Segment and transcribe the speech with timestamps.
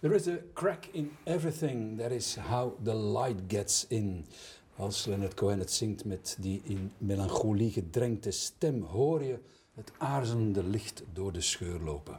[0.00, 1.98] There is a crack in everything.
[1.98, 4.26] That is how the light gets in.
[4.76, 9.38] Als Leonard Cohen het zingt met die in melancholie gedrenkte stem, hoor je
[9.74, 12.18] het aarzelende licht door de scheur lopen.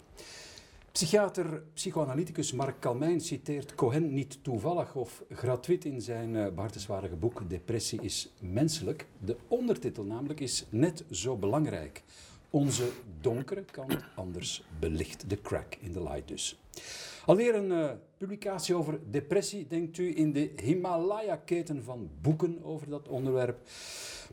[0.92, 7.50] Psychiater, psychoanalyticus Mark Kalmijn citeert Cohen niet toevallig of gratuit in zijn uh, behartenswaardige boek
[7.50, 9.06] Depressie is menselijk.
[9.20, 12.04] De ondertitel namelijk is net zo belangrijk.
[12.50, 12.90] Onze
[13.22, 15.30] donkere kant anders belicht.
[15.30, 16.60] De crack in the light dus.
[17.26, 23.08] Alweer een uh, publicatie over depressie, denkt u, in de Himalaya-keten van boeken over dat
[23.08, 23.60] onderwerp.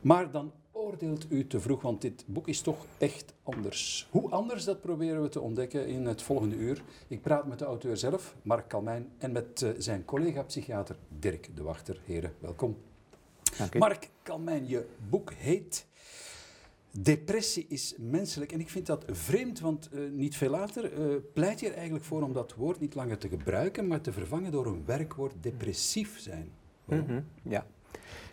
[0.01, 4.07] Maar dan oordeelt u te vroeg, want dit boek is toch echt anders.
[4.11, 6.83] Hoe anders, dat proberen we te ontdekken in het volgende uur.
[7.07, 11.63] Ik praat met de auteur zelf, Mark Kalmijn, en met uh, zijn collega-psychiater Dirk de
[11.63, 12.01] Wachter.
[12.05, 12.77] Heren, welkom.
[13.57, 13.77] Dank u.
[13.79, 15.87] Mark Kalmijn, je boek heet
[16.91, 18.51] Depressie is menselijk.
[18.51, 22.05] En ik vind dat vreemd, want uh, niet veel later uh, pleit je er eigenlijk
[22.05, 26.19] voor om dat woord niet langer te gebruiken, maar te vervangen door een werkwoord depressief
[26.19, 26.51] zijn.
[26.85, 27.25] -hmm.
[27.41, 27.65] ja.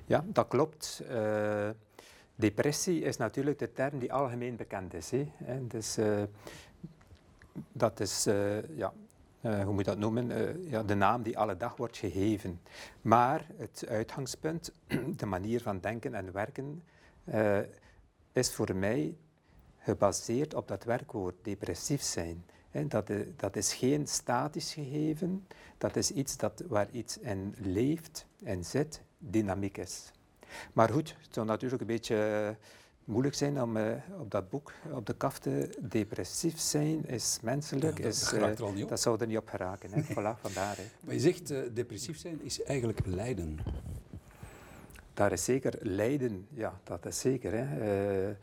[0.06, 1.02] ja, dat klopt.
[1.10, 1.68] Uh,
[2.34, 5.10] depressie is natuurlijk de term die algemeen bekend is.
[5.44, 5.66] Hè?
[5.66, 5.98] Dus,
[7.72, 8.24] dat is,
[8.74, 8.92] ja,
[9.40, 10.30] hoe moet je dat noemen,
[10.68, 12.60] ja, de naam die alle dag wordt gegeven.
[13.02, 14.72] Maar het uitgangspunt,
[15.16, 16.82] de manier van denken en werken,
[18.36, 19.16] is voor mij
[19.78, 22.44] gebaseerd op dat werkwoord depressief zijn.
[22.88, 25.46] Dat, dat is geen statisch gegeven,
[25.78, 30.10] dat is iets dat, waar iets in leeft en zit, dynamiek is.
[30.72, 32.56] Maar goed, het zou natuurlijk een beetje
[33.06, 37.96] moeilijk zijn om uh, op dat boek op de kaf te depressief zijn, is menselijk,
[37.96, 38.88] Ja, dat is, er al niet op.
[38.88, 39.90] dat zou er niet op geraken.
[39.92, 40.02] Hè.
[40.14, 40.76] voilà, vandaar.
[40.76, 40.82] Hè.
[41.00, 43.58] Maar je zegt uh, depressief zijn is eigenlijk lijden.
[45.16, 47.52] Daar is zeker lijden, ja, dat is zeker.
[47.52, 47.64] Hè.
[48.28, 48.34] Uh,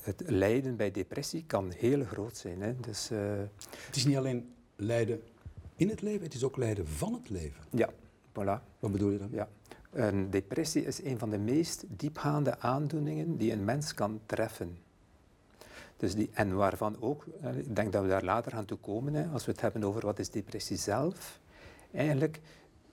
[0.00, 2.62] het lijden bij depressie kan heel groot zijn.
[2.62, 2.80] Hè.
[2.80, 3.18] Dus, uh,
[3.86, 5.22] Het is niet alleen lijden
[5.76, 7.62] in het leven, het is ook lijden van het leven.
[7.70, 7.88] ja,
[8.32, 8.62] voilà.
[8.78, 9.28] Wat bedoel je dan?
[9.32, 9.48] Ja.
[9.92, 14.78] Een depressie is een van de meest diepgaande aandoeningen die een mens kan treffen.
[15.96, 19.14] Dus die, en waarvan ook, eh, ik denk dat we daar later gaan toe komen,
[19.14, 21.40] hè, als we het hebben over wat is depressie zelf,
[21.92, 22.40] eigenlijk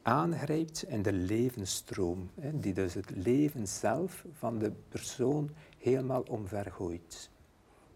[0.08, 7.30] aangrijpt in de levensstroom, hè, die dus het leven zelf van de persoon helemaal omvergooit.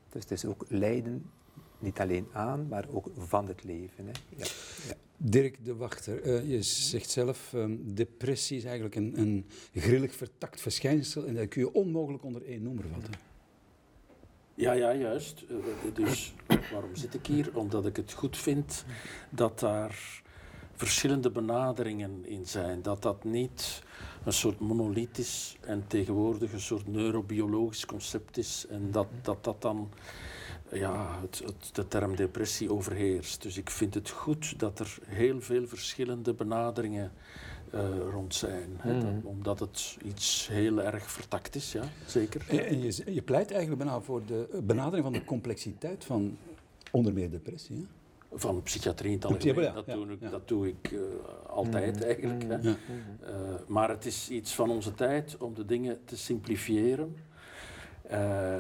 [0.09, 1.31] Dus het is ook lijden
[1.79, 4.05] niet alleen aan, maar ook van het leven.
[4.05, 4.11] Hè.
[4.35, 4.45] Ja.
[4.88, 4.94] Ja.
[5.17, 10.61] Dirk de Wachter, uh, je zegt zelf, um, depressie is eigenlijk een, een grillig vertakt
[10.61, 13.13] verschijnsel en dat kun je onmogelijk onder één noemer vatten.
[14.55, 15.45] Ja, ja, juist.
[15.49, 15.57] Uh,
[15.93, 16.33] dus
[16.73, 17.57] waarom zit ik hier?
[17.57, 18.85] Omdat ik het goed vind
[19.29, 20.22] dat daar
[20.85, 22.81] verschillende benaderingen in zijn.
[22.81, 23.83] Dat dat niet
[24.23, 29.61] een soort monolith is en tegenwoordig een soort neurobiologisch concept is en dat dat, dat
[29.61, 29.89] dan
[30.71, 33.41] ja, het, het, de term depressie overheerst.
[33.41, 37.11] Dus ik vind het goed dat er heel veel verschillende benaderingen
[37.73, 37.81] uh,
[38.11, 38.69] rond zijn.
[38.77, 42.45] Hè, dat, omdat het iets heel erg vertakt is, ja, zeker.
[42.49, 46.37] En, en je, je, pleit eigenlijk bijna voor de benadering van de complexiteit van
[46.91, 47.75] onder meer depressie.
[47.75, 47.83] Hè?
[48.33, 49.63] Van psychiatrie in het algemeen.
[49.63, 50.29] Ja, dat, ja, doe ik, ja.
[50.29, 51.01] dat doe ik uh,
[51.47, 52.03] altijd mm.
[52.03, 52.43] eigenlijk.
[52.43, 52.65] Mm.
[52.65, 52.75] Uh,
[53.67, 57.15] maar het is iets van onze tijd om de dingen te simplifiëren.
[58.11, 58.55] Uh,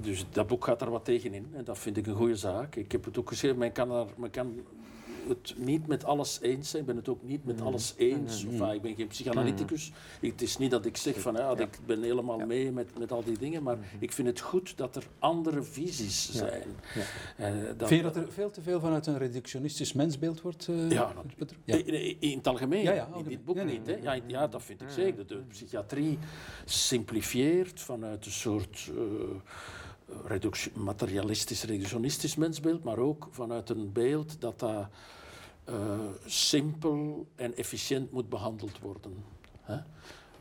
[0.00, 2.76] dus dat boek gaat daar wat tegen in en dat vind ik een goede zaak.
[2.76, 4.60] Ik heb het ook geschreven, men kan, er, men kan
[5.28, 6.82] het niet met alles eens zijn.
[6.82, 8.44] Ik ben het ook niet met alles eens.
[8.44, 9.92] Of, ah, ik ben geen psychanalyticus.
[10.20, 11.58] Ik, het is niet dat ik zeg van ja, ja.
[11.58, 12.46] ik ben helemaal ja.
[12.46, 16.32] mee met, met al die dingen, maar ik vind het goed dat er andere visies
[16.32, 16.68] zijn.
[17.40, 17.46] Uh,
[17.76, 21.12] dat, vind je dat er veel te veel vanuit een reductionistisch mensbeeld wordt uh, ja,
[21.64, 23.86] in, in, in, het algemeen, in dit boek niet.
[23.86, 23.96] Hè?
[24.02, 25.26] Ja, ja, dat vind ik zeker.
[25.26, 26.18] De psychiatrie
[26.64, 28.90] simplifieert vanuit een soort...
[28.94, 29.02] Uh,
[30.26, 34.88] reductie, materialistisch, reductionistisch mensbeeld, maar ook vanuit een beeld dat dat
[35.68, 35.74] uh,
[36.24, 39.24] simpel en efficiënt moet behandeld worden.
[39.60, 39.76] Hè?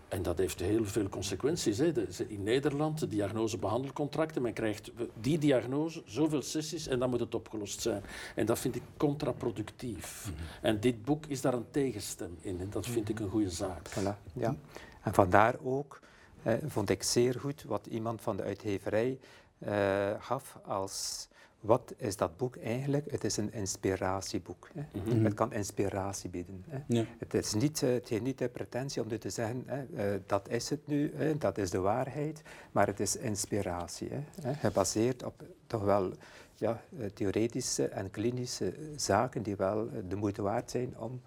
[0.07, 1.77] En dat heeft heel veel consequenties.
[1.77, 1.91] Hè?
[2.27, 4.91] In Nederland, de diagnose-behandelcontracten, men krijgt
[5.21, 8.03] die diagnose, zoveel sessies en dan moet het opgelost zijn.
[8.35, 10.27] En dat vind ik contraproductief.
[10.27, 10.45] Mm -hmm.
[10.61, 13.89] En dit boek is daar een tegenstem in en dat vind ik een goede zaak.
[13.89, 14.55] Voilà, ja.
[15.03, 15.99] En vandaar ook
[16.43, 19.19] eh, vond ik zeer goed wat iemand van de uitgeverij
[19.59, 21.27] uh, gaf als
[21.59, 23.11] wat is dat boek eigenlijk?
[23.11, 24.69] Het is een inspiratieboek.
[24.73, 24.81] Hè?
[24.93, 25.25] Mm -hmm.
[25.25, 26.63] Het kan inspiratie bieden.
[26.67, 26.79] Hè?
[26.87, 27.05] Ja.
[27.17, 30.49] Het, is niet, het heeft niet de pretentie om nu te zeggen, hè, uh, dat
[30.49, 34.09] is het nu, hè, dat is de waarheid, maar het is inspiratie.
[34.41, 34.53] Hè?
[34.53, 36.11] Gebaseerd op toch wel
[36.55, 36.81] ja,
[37.13, 41.21] theoretische en klinische zaken die wel de moeite waard zijn om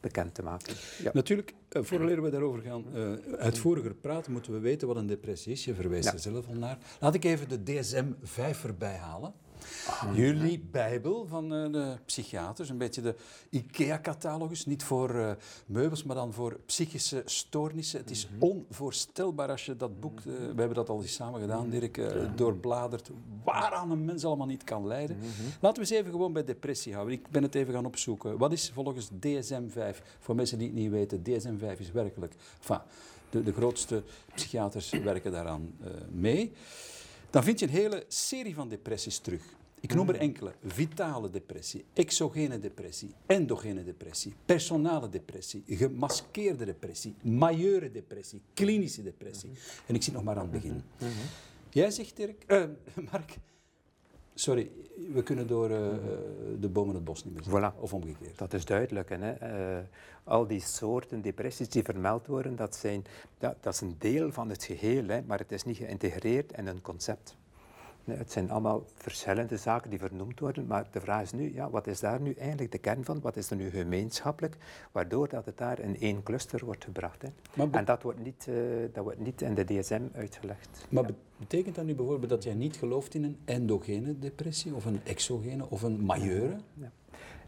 [0.00, 0.74] bekend te maken.
[1.02, 1.10] Ja.
[1.12, 5.52] Natuurlijk, uh, voordat we daarover gaan uh, uitvoeriger praten, moeten we weten wat een depressie
[5.52, 5.64] is.
[5.64, 6.12] Je verwijst ja.
[6.12, 6.78] er zelf al naar.
[7.00, 9.32] Laat ik even de DSM-5 erbij halen.
[10.14, 13.14] Jullie Bijbel van uh, de psychiaters, een beetje de
[13.50, 14.66] IKEA-catalogus.
[14.66, 15.30] Niet voor uh,
[15.66, 18.00] meubels, maar dan voor psychische stoornissen.
[18.00, 18.42] Het is mhm.
[18.44, 21.78] onvoorstelbaar als je dat boek, uh, we hebben dat al eens samen gedaan, mhm.
[21.78, 22.00] Dirk,
[22.36, 23.10] doorbladert,
[23.44, 25.16] waaraan een mens allemaal niet kan lijden.
[25.16, 25.26] Mhm.
[25.60, 27.14] Laten we eens even gewoon bij depressie houden.
[27.14, 28.38] Ik ben het even gaan opzoeken.
[28.38, 32.34] Wat is volgens DSM-5, voor mensen die het niet weten, DSM-5 is werkelijk...
[32.58, 32.80] Enfin,
[33.30, 34.02] de, de grootste
[34.34, 35.74] psychiaters werken daaraan
[36.10, 36.52] mee.
[37.30, 39.42] Dan vind je een hele serie van depressies terug.
[39.80, 40.20] Ik noem er mm.
[40.20, 40.52] enkele.
[40.66, 49.48] Vitale depressie, exogene depressie, endogene depressie, personale depressie, gemaskeerde depressie, majeure depressie, klinische depressie.
[49.48, 49.64] Mm-hmm.
[49.86, 50.70] En ik zit nog maar aan het begin.
[50.70, 51.08] Mm-hmm.
[51.08, 51.30] Mm-hmm.
[51.70, 52.64] Jij zegt, Dirk, uh,
[53.10, 53.36] Mark,
[54.40, 54.70] sorry,
[55.12, 55.78] we kunnen door uh,
[56.60, 57.52] de bomen het bos niet meer zien.
[57.52, 57.80] Voilà.
[57.80, 58.38] Of omgekeerd.
[58.38, 59.08] Dat is duidelijk.
[59.08, 59.78] Hè?
[59.78, 59.84] Uh,
[60.24, 63.04] al die soorten depressies die vermeld worden, dat, zijn,
[63.38, 66.66] dat, dat is een deel van het geheel, hè, maar het is niet geïntegreerd in
[66.66, 67.36] een concept.
[68.10, 71.86] Het zijn allemaal verschillende zaken die vernoemd worden, maar de vraag is nu, ja, wat
[71.86, 73.20] is daar nu eigenlijk de kern van?
[73.20, 74.56] Wat is er nu gemeenschappelijk,
[74.92, 77.22] waardoor dat het daar in één cluster wordt gebracht?
[77.22, 77.28] Hè?
[77.70, 78.56] En dat wordt, niet, uh,
[78.92, 80.86] dat wordt niet in de DSM uitgelegd.
[80.90, 85.00] Maar betekent dat nu bijvoorbeeld dat jij niet gelooft in een endogene depressie, of een
[85.04, 86.56] exogene, of een majeure?
[86.74, 86.90] Ja.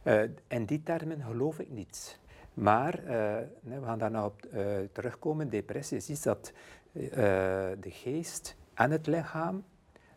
[0.04, 2.18] Uh, in die termen geloof ik niet.
[2.54, 3.08] Maar, uh,
[3.60, 4.46] we gaan daar nou op
[4.92, 6.52] terugkomen, depressie is iets dat
[6.92, 9.64] de geest en het lichaam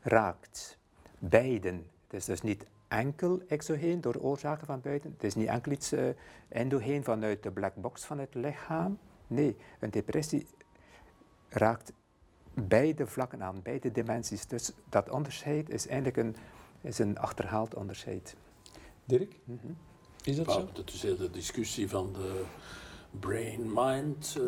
[0.05, 0.77] raakt.
[1.19, 1.75] Beiden.
[2.03, 5.11] Het is dus niet enkel exogeen door oorzaken van buiten.
[5.11, 6.09] Het is niet enkel iets uh,
[6.47, 8.99] endogeen vanuit de black box van het lichaam.
[9.27, 10.47] Nee, een depressie
[11.49, 11.93] raakt
[12.53, 14.45] beide vlakken aan, beide dimensies.
[14.45, 16.35] Dus dat onderscheid is eigenlijk een,
[16.81, 18.35] is een achterhaald onderscheid.
[19.05, 19.77] Dirk, mm -hmm.
[20.23, 20.69] is dat zo?
[20.73, 22.45] Dat is de discussie van de
[23.19, 24.47] brain-mind, uh,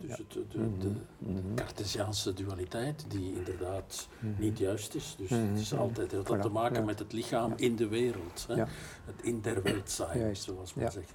[0.00, 0.98] dus de, de, mhm.
[1.18, 1.54] Mhm.
[1.54, 4.40] Cartesiaanse dualiteit, die inderdaad mhm.
[4.40, 5.14] niet juist is.
[5.18, 8.44] Dus het is altijd heel te maken met het lichaam in de wereld.
[8.48, 8.54] Hè?
[8.54, 11.12] Het in der wereld zijn, zoals men zegt.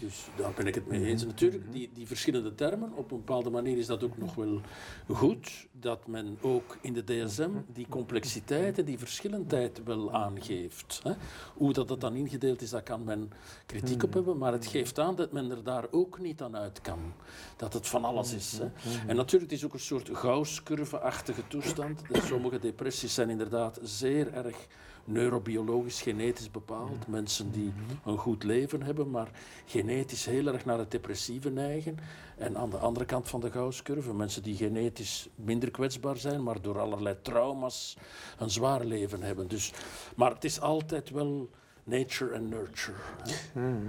[0.00, 1.24] Dus daar ben ik het mee eens.
[1.24, 4.60] Natuurlijk, die, die verschillende termen, op een bepaalde manier is dat ook nog wel
[5.08, 11.00] goed, dat men ook in de DSM die complexiteit en die verschillendheid wel aangeeft.
[11.02, 11.12] Hè?
[11.54, 13.30] Hoe dat, dat dan ingedeeld is, daar kan men
[13.66, 16.80] kritiek op hebben, maar het geeft aan dat men er daar ook niet aan uit
[16.80, 17.12] kan.
[17.56, 18.58] Dat het van alles is.
[18.58, 18.70] Hè.
[19.06, 22.02] En natuurlijk, het is ook een soort gausscurve-achtige toestand.
[22.26, 24.66] Sommige depressies zijn inderdaad zeer erg
[25.04, 27.06] neurobiologisch, genetisch bepaald.
[27.06, 27.72] Mensen die
[28.04, 29.30] een goed leven hebben, maar
[29.66, 31.98] genetisch heel erg naar het depressieve neigen.
[32.36, 36.62] En aan de andere kant van de gausscurve, mensen die genetisch minder kwetsbaar zijn, maar
[36.62, 37.96] door allerlei trauma's
[38.38, 39.48] een zwaar leven hebben.
[39.48, 39.72] Dus,
[40.16, 41.50] maar het is altijd wel
[41.90, 42.96] nature and nurture.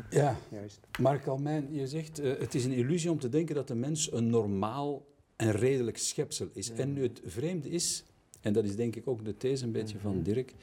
[0.10, 0.80] Ja, juist.
[1.00, 4.12] Mark Almijn, je zegt uh, het is een illusie om te denken dat de mens
[4.12, 5.06] een normaal
[5.36, 6.72] en redelijk schepsel is.
[6.72, 8.04] En nu het vreemde is,
[8.42, 10.24] en dat is denk ik ook de these een beetje van hmm.
[10.24, 10.54] Dirk,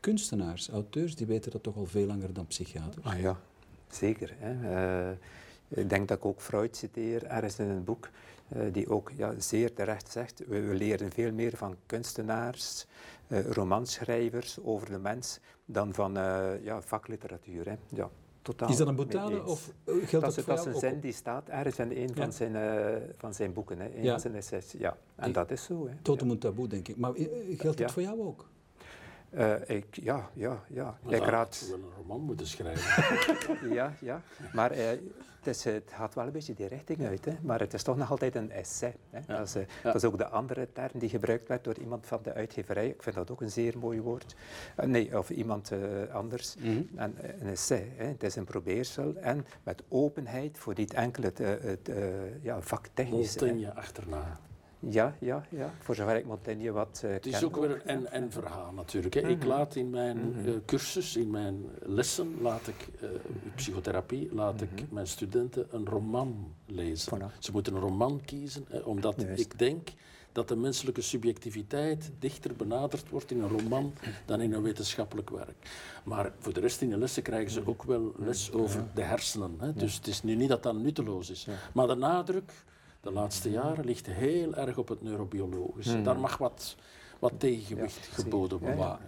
[0.00, 3.04] kunstenaars, auteurs, die weten dat toch al veel langer dan psychiaters.
[3.04, 3.40] Ah ja,
[3.90, 4.34] zeker.
[4.38, 4.52] Hè.
[5.10, 5.16] Uh,
[5.68, 8.08] ik denk dat ik ook Freud citeer ergens in een boek,
[8.56, 12.86] uh, die ook ja, zeer terecht zegt, we, we leren veel meer van kunstenaars,
[13.28, 17.68] uh, romanschrijvers over de mens dan van uh, ja, vakliteratuur.
[17.68, 17.76] Hè.
[17.88, 18.10] Ja,
[18.42, 21.12] totaal is dat een boetade of eh, geldt dat, dat, dat is een zin die
[21.12, 24.10] staat ergens in een van, zijn, uh, van zijn boeken, hè, een ja.
[24.10, 24.72] van zijn essays.
[24.72, 25.88] Ja, en dat is zo.
[25.88, 25.94] Hè.
[26.02, 26.96] Tot een taboe, denk ik.
[26.96, 27.12] Maar
[27.56, 28.46] geldt dat voor jou ook?
[29.36, 30.98] Uh, ik, ja, ja, ja.
[31.08, 31.66] ik raad...
[31.68, 33.34] wel een roman moeten schrijven.
[33.74, 34.22] ja, ja.
[34.52, 37.32] Maar uh, het, is, het, gaat wel een beetje die richting uit, hè.
[37.42, 38.94] maar het is toch nog altijd een essay.
[39.10, 39.18] Hè.
[39.26, 39.38] Ja.
[39.38, 39.68] Dat, is, uh, ja.
[39.82, 42.88] dat, is, ook de andere term die gebruikt werd door iemand van de uitgeverij.
[42.88, 44.34] Ik vind dat ook een zeer mooi woord.
[44.84, 45.72] nee, of iemand
[46.12, 46.56] anders.
[46.56, 46.98] Mm -hmm.
[46.98, 48.04] en, een essay, hè.
[48.04, 51.90] het is een probeersel en met openheid voor niet enkel het, het
[52.42, 53.58] ja, vaktechnische.
[53.58, 54.40] je achterna.
[54.88, 55.70] Ja, ja, ja.
[55.80, 59.14] Voor zover ik Montaigne wat uh, Het is ook weer een en-en verhaal natuurlijk.
[59.14, 59.20] Hè.
[59.20, 59.48] Ik mhm.
[59.48, 63.08] laat in mijn uh, cursus, in mijn lessen, laat ik, uh,
[63.54, 64.94] psychotherapie, laat ik mhm.
[64.94, 67.30] mijn studenten een roman lezen.
[67.38, 69.88] Ze moeten een roman kiezen, hè, omdat ik denk
[70.34, 73.94] dat de menselijke subjectiviteit dichter benaderd wordt in een roman
[74.26, 75.70] dan in een wetenschappelijk werk.
[76.04, 79.54] Maar voor de rest in de lessen krijgen ze ook wel les over de hersenen.
[79.58, 79.72] Hè.
[79.72, 81.46] Dus het is nu niet dat dat nutteloos is.
[81.72, 82.52] Maar de nadruk
[83.04, 85.92] de laatste jaren ligt heel erg op het neurobiologische.
[85.92, 86.02] Hmm.
[86.02, 86.76] Daar mag wat,
[87.18, 88.98] wat tegengewicht geboden worden.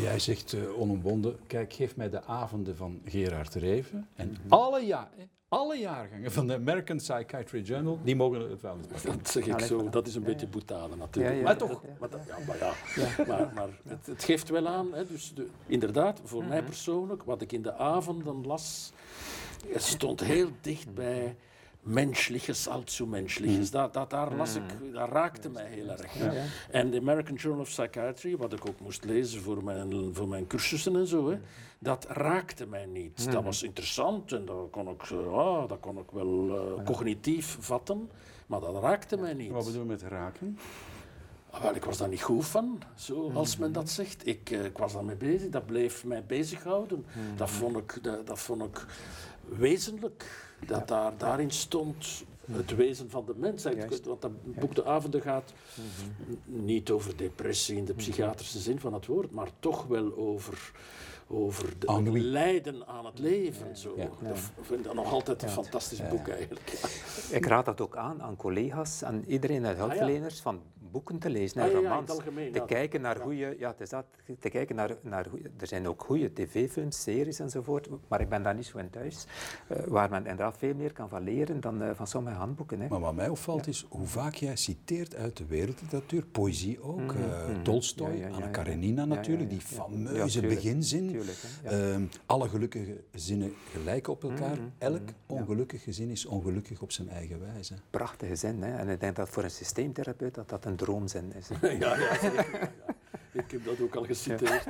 [0.00, 4.08] Jij zegt uh, onomwonden, kijk, geef mij de avonden van Gerard Reven.
[4.14, 4.52] En mhm.
[4.52, 5.10] alle, ja,
[5.48, 9.88] alle jaargangen van de American Psychiatry Journal, die mogen het wel Dat zeg ik zo,
[9.88, 11.42] dat is een beetje boetade natuurlijk.
[11.42, 11.82] maar toch.
[11.98, 13.24] Maar, ja, maar, ja.
[13.26, 17.42] maar, maar het, het, geeft wel aan, hè, dus de, inderdaad, voor mij persoonlijk, wat
[17.42, 18.92] ik in de avonden las,
[19.66, 21.36] het stond heel dicht bij
[21.88, 23.70] mensliches, allzu mensliches.
[23.72, 23.90] Mm.
[23.92, 24.92] Dat, daar, las ik, mm.
[24.92, 26.16] dat raakte mij heel erg.
[26.70, 30.46] En de American Journal of Psychiatry, wat ik ook moest lezen voor mijn, voor mijn
[30.46, 31.42] cursussen en zo, hè, mm.
[31.78, 33.32] dat raakte mij niet.
[33.32, 38.10] Dat was interessant en dat kon ik, ah, dat kon ik wel uh, cognitief vatten,
[38.46, 39.50] maar dat raakte mij niet.
[39.50, 40.58] Wat bedoel je met raken?
[41.50, 44.26] Ah, wel, ik was daar niet goed van, zoals men dat zegt.
[44.26, 47.06] Ik, uh, ik was daarmee bezig, dat bleef mij bezighouden.
[47.36, 48.86] Dat, vond ik, dat, dat vond ik
[49.56, 53.64] wezenlijk dat daar, daarin stond het wezen van de mens.
[54.04, 55.52] Want dat boek De Avonden gaat.
[56.44, 60.72] Niet over depressie in de psychiatrische zin van het woord, maar toch wel over,
[61.28, 63.76] over het lijden aan het leven.
[63.76, 63.96] Zo.
[63.96, 66.72] Dat vind ik nog altijd een fantastisch boek eigenlijk.
[67.30, 71.30] Ik raad dat ook aan aan collega's, aan iedereen uit ah, hulpverleners, van boeken te
[71.30, 72.16] lezen, en ah, romans,
[72.52, 74.04] te kijken naar goede, ja, het is dat,
[74.38, 75.26] te kijken naar, naar
[75.58, 79.26] er zijn ook goede tv-films, series enzovoort, maar ik ben daar niet zo in thuis,
[79.72, 82.80] uh, waar men inderdaad veel meer kan van leren dan uh, van sommige handboeken.
[82.80, 82.88] Hè.
[82.88, 87.08] Maar wat mij opvalt is hoe vaak jij citeert uit de wereldliteratuur, poëzie ook, mm
[87.08, 87.62] -hmm.
[87.62, 91.17] Tolstoy, ja, ja, Anna Karenina natuurlijk, die fameuze beginzin,
[91.64, 91.96] uh,
[92.26, 94.72] alle gelukkige zinnen gelijk op elkaar, mm -hmm.
[94.78, 97.74] elk ongelukkige zin is ongelukkig op zijn eigen wijze.
[97.90, 98.76] Prachtige zin, hè?
[98.76, 101.48] en ik denk dat voor een systeemtherapeut dat dat een droomzin is.
[101.78, 102.70] ja, ja, zeker.
[103.32, 104.64] Ik heb dat ook al geciteerd.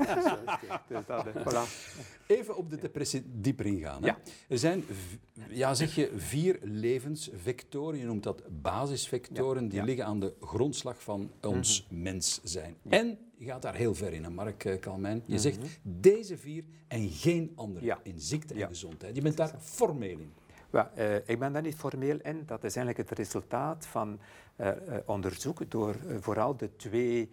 [0.89, 1.63] Dus dat, voilà.
[2.27, 4.05] Even op de depressie dieper ingaan.
[4.05, 4.13] Hè.
[4.49, 4.85] Er zijn
[5.49, 11.31] ja, zeg je, vier levensvectoren, je noemt dat basisvectoren, die liggen aan de grondslag van
[11.41, 12.77] ons mm mens zijn.
[12.89, 15.23] En je gaat daar heel ver in, Mark eh, Kalmijn.
[15.27, 15.69] Je zegt mhm.
[15.83, 19.17] deze vier en geen andere in ziekte en gezondheid.
[19.17, 20.33] Je bent daar formeel in.
[20.71, 22.43] Ja, uh, ik ben daar niet formeel in.
[22.47, 24.19] Dat is eigenlijk het resultaat van
[24.57, 24.71] uh,
[25.05, 27.31] onderzoek door vooral de twee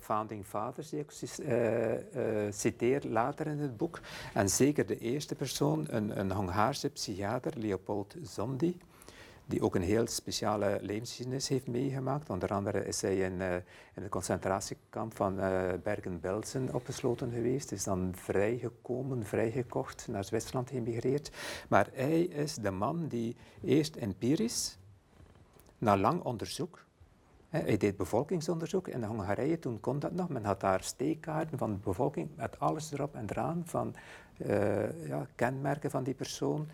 [0.00, 1.10] founding fathers die ik
[2.50, 4.00] citeer later in het boek.
[4.34, 8.78] En zeker de eerste persoon, een, een Hongaarse psychiater, Leopold Zondi
[9.46, 12.30] die ook een heel speciale levensgeschiedenis heeft meegemaakt.
[12.30, 17.72] Onder andere is hij in, uh, in het concentratiekamp van uh, Bergen-Belsen opgesloten geweest.
[17.72, 21.30] Is dan vrijgekomen, vrijgekocht, naar Zwitserland geëmigreerd.
[21.68, 24.78] Maar hij is de man die eerst empirisch,
[25.78, 26.86] na lang onderzoek,
[27.48, 30.28] hij deed bevolkingsonderzoek in Hongarije, toen kon dat nog.
[30.28, 33.94] Men had daar steekkaarten van de bevolking met alles erop en eraan, van
[34.36, 36.68] uh, ja, kenmerken van die persoon.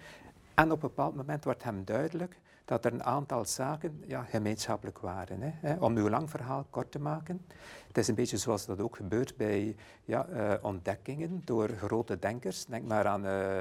[0.54, 2.36] En op een bepaald moment wordt hem duidelijk
[2.72, 5.38] dat er een aantal zaken ja, gemeenschappelijk waren.
[5.40, 5.74] Hè.
[5.74, 7.46] Om uw lang verhaal kort te maken,
[7.86, 12.64] het is een beetje zoals dat ook gebeurt bij ja, uh, ontdekkingen door grote denkers.
[12.64, 13.60] Denk maar aan uh,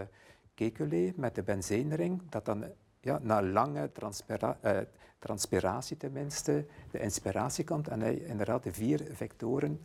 [0.53, 2.65] Kekulé met de benzeenring, dat dan
[2.99, 3.89] ja, na lange
[4.27, 4.77] uh,
[5.19, 9.79] transpiratie tenminste, de inspiratie komt en hij inderdaad de vier vectoren.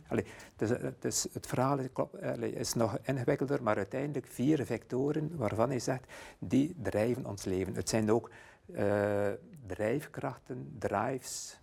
[0.55, 1.79] Dus, dus het verhaal
[2.39, 6.05] is nog ingewikkelder, maar uiteindelijk vier vectoren waarvan hij zegt,
[6.39, 7.75] die drijven ons leven.
[7.75, 8.29] Het zijn ook
[8.67, 9.29] uh,
[9.65, 11.59] drijfkrachten, drives.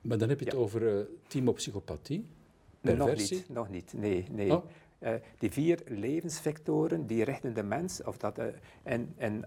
[0.00, 2.26] Maar dan heb je het over uh, tymopsychopathie,
[2.80, 3.44] perversie?
[3.48, 4.02] Nog niet, nog niet.
[4.02, 4.26] nee.
[4.30, 4.56] nee.
[4.56, 4.64] Oh.
[4.98, 8.38] Uh, die vier levensvectoren die richten de mens, of dat,
[8.82, 9.44] en, en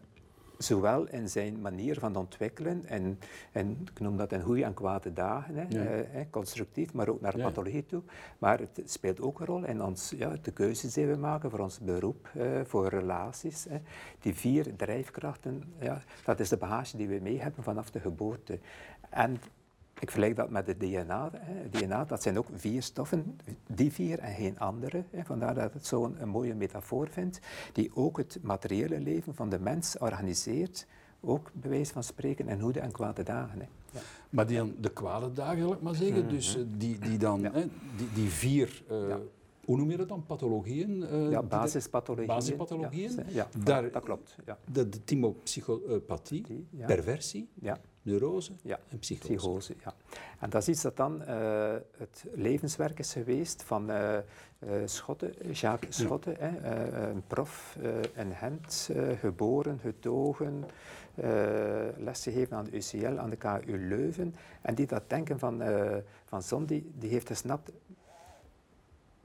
[0.63, 3.19] zowel in zijn manier van ontwikkelen, en,
[3.51, 7.35] en ik noem dat in goede en kwade dagen, hè, eh, constructief, maar ook naar
[7.35, 8.01] de pathologie toe.
[8.37, 11.59] Maar het speelt ook een rol in ons, ja, de keuzes die we maken voor
[11.59, 13.65] ons beroep, eh, voor relaties.
[13.69, 13.79] Hè.
[14.19, 18.59] Die vier drijfkrachten, ja, dat is de bagage die we mee hebben vanaf de geboorte.
[19.09, 19.37] En
[20.01, 21.29] ik vergelijk dat met het DNA.
[21.33, 21.69] Hè.
[21.69, 25.03] DNA, dat zijn ook vier stoffen, die vier en geen andere.
[25.09, 25.23] Hè.
[25.23, 27.39] Vandaar dat het zo'n een mooie metafoor vindt,
[27.73, 30.87] die ook het materiële leven van de mens organiseert,
[31.21, 33.59] ook bij wijze van spreken in goede en kwade dagen.
[33.59, 33.65] Hè.
[33.91, 33.99] Ja.
[34.29, 36.33] Maar die dan de kwade dagen, wil ik maar zeggen, mhm.
[36.33, 37.65] dus eh, die, die dan, hè,
[37.97, 38.83] die, die vier...
[38.91, 39.15] Uh,
[39.65, 40.25] hoe noem je dat dan?
[40.25, 41.01] Pathologieën?
[41.01, 42.27] Uh, ja, basispathologieën.
[42.27, 43.19] Basispathologieën.
[43.27, 44.35] Ja, Daar, dat klopt.
[44.45, 44.57] Ja.
[44.71, 45.03] De, de
[46.85, 47.49] perversie.
[47.53, 49.33] Ja neurose ja, en psychose.
[49.33, 49.75] psychose.
[49.83, 49.93] ja.
[50.39, 54.17] En dat is iets dat dan uh, het levenswerk is geweest van uh,
[54.59, 57.77] uh, Schotten, Jacques Schotten, hè, een prof
[58.15, 58.89] in Gent,
[59.19, 60.65] geboren, getogen,
[61.97, 64.35] lesgegeven aan de UCL, aan de KU Leuven.
[64.61, 65.63] En die dat denken van,
[66.25, 67.71] van Zon, die, die heeft gesnapt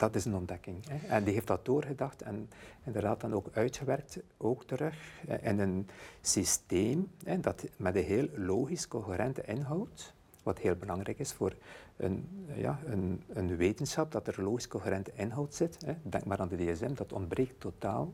[0.07, 0.89] dat is een ontdekking.
[0.89, 1.07] Hè.
[1.07, 2.49] En die heeft dat doorgedacht en
[2.85, 4.97] inderdaad dan ook uitgewerkt, ook terug
[5.41, 5.89] in een
[6.21, 11.55] systeem hè, dat met een heel logisch, coherente inhoud, wat heel belangrijk is voor
[11.97, 15.85] een, ja, een, een wetenschap, dat er logisch coherente inhoud zit.
[15.85, 15.95] Hè.
[16.03, 18.13] Denk maar aan de DSM, dat ontbreekt totaal.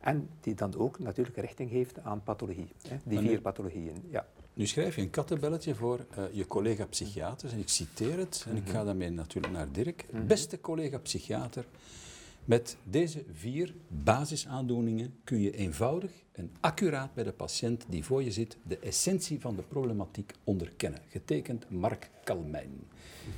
[0.00, 4.04] En die dan ook natuurlijk richting geeft aan pathologie, hè, die vier pathologieën.
[4.10, 4.26] Ja.
[4.58, 8.56] Nu schrijf je een kattenbelletje voor uh, je collega psychiater, en ik citeer het, en
[8.56, 8.84] ik ga mhm.
[8.84, 10.06] daarmee natuurlijk naar Dirk.
[10.10, 10.26] Mhm.
[10.26, 11.64] Beste collega psychiater,
[12.44, 18.30] Met deze vier basisaandoeningen kun je eenvoudig en accuraat bij de patiënt die voor je
[18.30, 21.00] zit de essentie van de problematiek onderkennen.
[21.08, 22.80] Getekend Mark Kalmijn.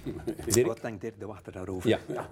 [0.67, 1.89] Wat denkt Dirk de Wachter daarover?
[1.89, 2.01] Ja.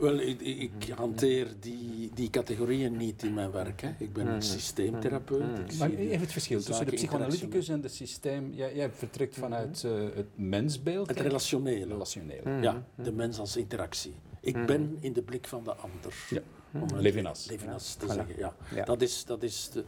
[0.00, 3.80] Wel, ik, ik, hanteer die, die categorieën niet in mijn werk.
[3.80, 3.90] Hè.
[3.98, 5.72] Ik ben een systeemtherapeut.
[5.72, 8.52] Ik maar even het verschil tussen de psychoanalyticus en de systeem...
[8.54, 11.08] Jij, jij vertrekt vanuit uh, het mensbeeld.
[11.08, 11.86] Het relationele.
[11.86, 12.50] relationele.
[12.60, 14.14] Ja, de mens als interactie.
[14.40, 16.14] Ik ben in de blik van de ander.
[16.30, 16.40] Ja.
[16.72, 17.46] Om Levinas.
[17.46, 18.54] Levinas te zeggen, ja.
[18.74, 18.84] ja.
[18.84, 19.84] Dat is, dat is de,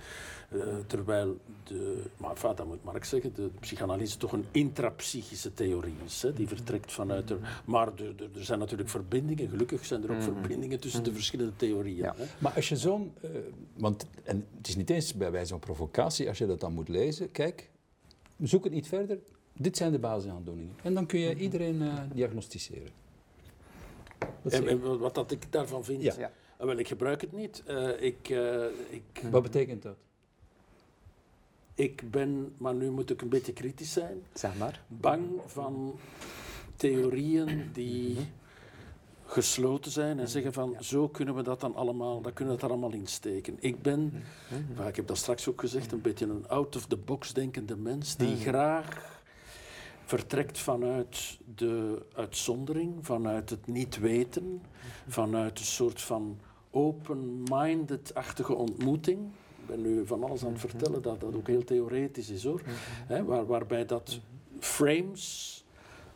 [0.51, 5.95] uh, terwijl de, maar enfin, dat moet Marx zeggen, de psychanalyse toch een intrapsychische theorie
[6.05, 7.63] is, hè, die vertrekt vanuit er.
[7.65, 11.97] Maar er, er, zijn natuurlijk verbindingen, gelukkig zijn er ook verbindingen tussen de verschillende theorieën.
[11.97, 12.15] Ja.
[12.17, 12.25] Hè.
[12.39, 13.31] Maar als je zo'n, uh,
[13.77, 16.89] want en het is niet eens bij wijze van provocatie, als je dat dan moet
[16.89, 17.71] lezen, kijk,
[18.43, 19.19] zoek het niet verder,
[19.53, 20.75] dit zijn de basisaandoeningen.
[20.83, 22.91] En dan kun je iedereen uh, diagnosticeren.
[24.49, 26.31] En, en, wat dat ik daarvan vind, ja.
[26.63, 27.63] Ah, wel, ik gebruik het niet.
[27.69, 29.97] Uh, ik, uh, ik, Wat betekent dat?
[31.75, 34.83] Ik ben, maar nu moet ik een beetje kritisch zijn, zeg maar.
[34.89, 35.99] bang van
[36.77, 38.17] theorieën die
[39.25, 42.71] gesloten zijn en zeggen van zo kunnen we dat dan allemaal, dan kunnen we dat
[42.71, 43.57] allemaal insteken.
[43.61, 48.17] Ik ben, mm ik heb dat straks ook gezegd, een beetje een out-of-the-box denkende mens
[48.17, 49.21] die graag
[50.05, 54.63] vertrekt vanuit de uitzondering, vanuit het niet weten,
[55.09, 56.39] vanuit een soort van
[56.73, 59.19] open-minded-achtige ontmoeting.
[59.61, 62.63] Ik ben nu van alles aan het vertellen dat dat ook heel theoretisch is hoor.
[63.07, 64.21] He, waar, waarbij dat
[64.59, 65.65] frames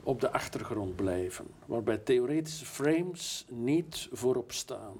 [0.02, 1.46] op de achtergrond blijven.
[1.66, 4.96] Waarbij theoretische frames niet voorop staan.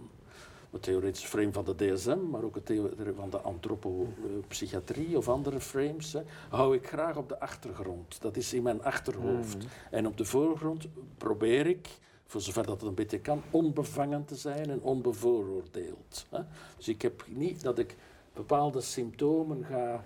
[0.70, 2.72] Het theoretische frame van de DSM, maar ook het
[3.16, 8.20] van de antropopsychiatrie of andere frames, hè, hou ik graag op de achtergrond.
[8.20, 9.56] Dat is in mijn achterhoofd.
[9.56, 9.68] Mm.
[9.90, 10.86] En op de voorgrond
[11.16, 11.88] probeer ik
[12.26, 16.26] voor zover dat het een beetje kan, onbevangen te zijn en onbevooroordeeld.
[16.30, 16.40] Hè?
[16.76, 17.96] Dus ik heb niet dat ik
[18.34, 20.04] bepaalde symptomen ga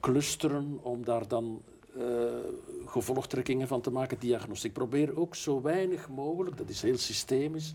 [0.00, 1.62] clusteren om daar dan
[1.96, 2.04] uh,
[2.86, 4.70] gevolgtrekkingen van te maken, diagnostiek.
[4.70, 7.72] Ik probeer ook zo weinig mogelijk, dat is heel systemisch,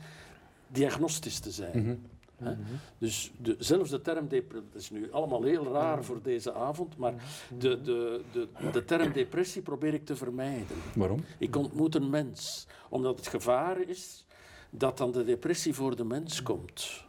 [0.67, 2.09] diagnostisch te zijn.
[2.39, 2.49] Mhm.
[2.49, 2.59] Mhm.
[2.97, 6.05] Dus de, zelfs de term depressie, dat is nu allemaal heel raar mhm.
[6.05, 7.13] voor deze avond, maar
[7.57, 10.77] de, de, de, de term depressie probeer ik te vermijden.
[10.95, 11.23] Waarom?
[11.37, 14.25] Ik ontmoet een mens, omdat het gevaar is
[14.69, 17.05] dat dan de depressie voor de mens komt.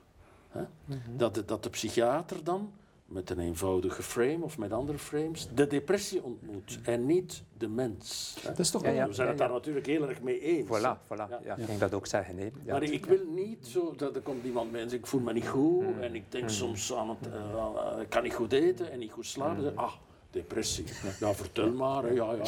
[1.17, 2.73] dat, de, dat de psychiater dan
[3.09, 8.37] met een eenvoudige frame of met andere frames de depressie ontmoet en niet de mens.
[8.43, 10.67] Dat is toch ja, ja, We zijn het daar natuurlijk heel erg mee eens.
[10.67, 11.45] Voilà, voilà.
[11.45, 11.57] Ja.
[11.57, 12.35] ik denk dat ook zeggen.
[12.35, 12.53] Nee.
[12.67, 15.33] Maar ik wil niet zo dat er komt iemand bij en zegt ik voel me
[15.33, 16.01] niet goed mm.
[16.01, 16.51] en ik denk mm.
[16.51, 19.73] soms aan het, uh, ik kan niet goed eten en niet goed slapen.
[19.73, 19.79] Mm.
[19.79, 19.93] Ah,
[20.31, 20.85] depressie.
[21.21, 22.15] Ja, vertel maar.
[22.15, 22.45] Ja, ja,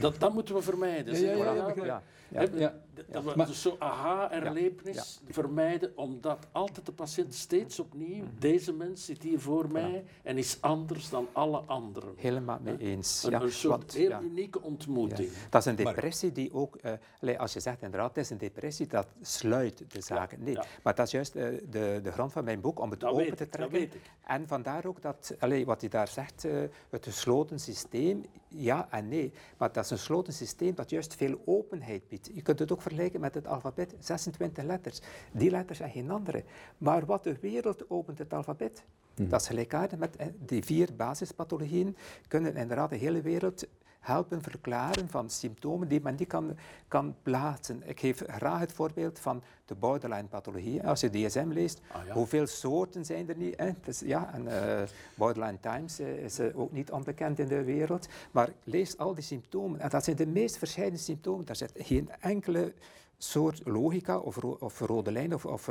[0.00, 1.20] dat, dat moeten we vermijden.
[1.20, 2.74] Ja, ja, ja, ja, ja.
[3.12, 8.38] Dat we maar, dus zo'n aha-erlevenis vermijden, omdat altijd de patiënt steeds opnieuw, mhm.
[8.38, 12.12] deze mens zit hier voor mij en is anders dan alle anderen.
[12.16, 13.22] Helemaal mee eens.
[13.22, 15.30] Een, een soort heel unieke ontmoeting.
[15.50, 16.78] Dat is een depressie die ook,
[17.20, 20.42] uh, als je zegt inderdaad, het is een depressie, dat sluit de zaken.
[20.42, 23.36] Nee, maar dat is juist uh, de, de grond van mijn boek, om het open
[23.36, 23.90] te trekken.
[24.24, 26.58] En vandaar ook dat, allez, wat hij daar zegt, uh,
[26.90, 29.32] het gesloten systeem, ja en nee.
[29.56, 32.30] Maar dat is een gesloten systeem dat juist veel openheid biedt.
[32.34, 35.00] Je kunt het ook vergelijken met het alfabet, 26 letters.
[35.32, 36.44] Die letters zijn geen andere.
[36.78, 38.84] Maar wat de wereld opent het alfabet.
[39.16, 39.28] Mhm.
[39.28, 41.96] Dat is gelijkaardig met die vier basispathologieën,
[42.28, 43.66] kunnen inderdaad de hele wereld
[44.06, 46.56] helpen verklaren van symptomen die men niet kan,
[46.88, 47.82] kan plaatsen.
[47.84, 50.86] Ik geef graag het voorbeeld van de borderline-pathologie.
[50.86, 53.56] Als je DSM leest, ah, hoeveel soorten zijn er niet?
[53.56, 53.70] Hè?
[53.84, 54.82] Dus, ja, en, uh,
[55.14, 58.08] borderline Times uh, is uh, ook niet onbekend in de wereld.
[58.30, 59.80] Maar lees al die symptomen.
[59.80, 61.44] En dat zijn de meest verschillende symptomen.
[61.44, 62.72] Daar zit geen enkele
[63.18, 65.70] soort logica of, of rode lijn of, of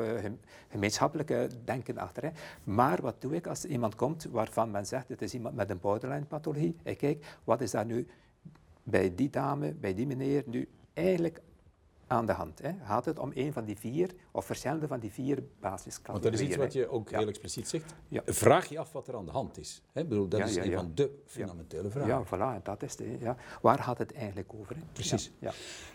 [0.70, 2.24] gemeenschappelijke denken achter.
[2.24, 2.30] Hè.
[2.64, 5.80] Maar wat doe ik als iemand komt waarvan men zegt het is iemand met een
[5.80, 6.76] borderline-pathologie?
[6.84, 8.08] Ik kijk, wat is daar nu
[8.86, 11.42] bij die dame, bij die meneer nu eigenlijk
[12.08, 12.62] aan de hand.
[12.62, 12.72] Hè?
[12.84, 16.22] Gaat het om een van die vier of verschillende van die vier basiscategorieën?
[16.22, 17.94] Want dat is iets wat je ook heel expliciet zegt.
[18.08, 18.22] Ja.
[18.26, 19.82] Vraag je af wat er aan de hand is.
[19.92, 20.06] Hè?
[20.06, 22.08] Bedoel, dat is een van de fundamentele vragen.
[22.08, 23.38] Ja, voilà, dat is de, ja.
[23.62, 24.76] Waar gaat het eigenlijk over?
[24.76, 24.82] Hè?
[24.92, 25.32] Precies.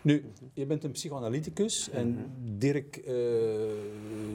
[0.02, 2.58] Nu, je bent een psychoanalyticus en mhm.
[2.58, 3.14] Dirk uh,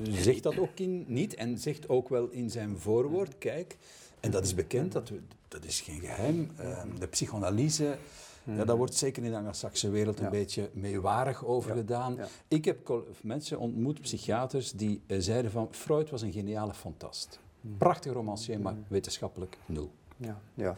[0.03, 3.77] zegt dat ook in, niet en zegt ook wel in zijn voorwoord, kijk,
[4.19, 7.97] en dat is bekend, dat, we, dat is geen geheim, uh, de psychoanalyse
[8.45, 12.17] ja, daar wordt zeker in de Anglo-Saxische wereld een beetje meewarig over gedaan.
[12.47, 17.39] Ik heb mensen ontmoet, psychiaters, die uh, zeiden van Freud was een geniale fantast.
[17.61, 17.77] Hmm.
[17.77, 18.85] Prachtig romancier, maar hmm.
[18.87, 19.91] wetenschappelijk nul.
[20.17, 20.77] Ja, ja,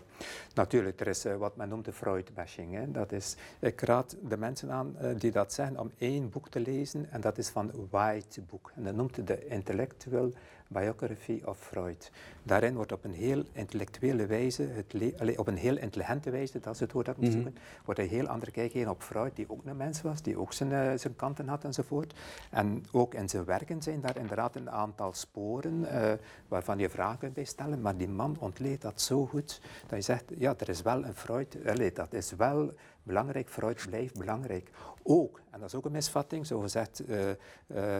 [0.53, 0.99] natuurlijk.
[0.99, 2.93] Er is uh, wat men noemt de Freud-bashing.
[2.93, 6.59] Dat is, ik raad de mensen aan uh, die dat zeggen om één boek te
[6.59, 8.71] lezen en dat is van White boek.
[8.75, 10.31] En dat noemt de Intellectual
[10.67, 12.11] Biography of Freud.
[12.43, 16.79] Daarin wordt op een heel intellectuele wijze, het op een heel intelligente wijze, dat is
[16.79, 17.41] het woord dat ik moet mhm.
[17.41, 20.39] zoeken, wordt een heel andere kijk gegeven op Freud, die ook een mens was, die
[20.39, 22.13] ook zijn, uh, zijn kanten had enzovoort.
[22.51, 26.11] En ook in zijn werken zijn daar inderdaad een aantal sporen uh,
[26.47, 30.03] waarvan je vragen kunt bij stellen, maar die man ontleedt dat zo goed dat je
[30.03, 34.69] zegt, ja, er is wel een Freud, allee, dat is wel belangrijk, Freud blijft belangrijk.
[35.09, 37.35] Ook, en dat is ook een misvatting, zo gezegd, uh, uh,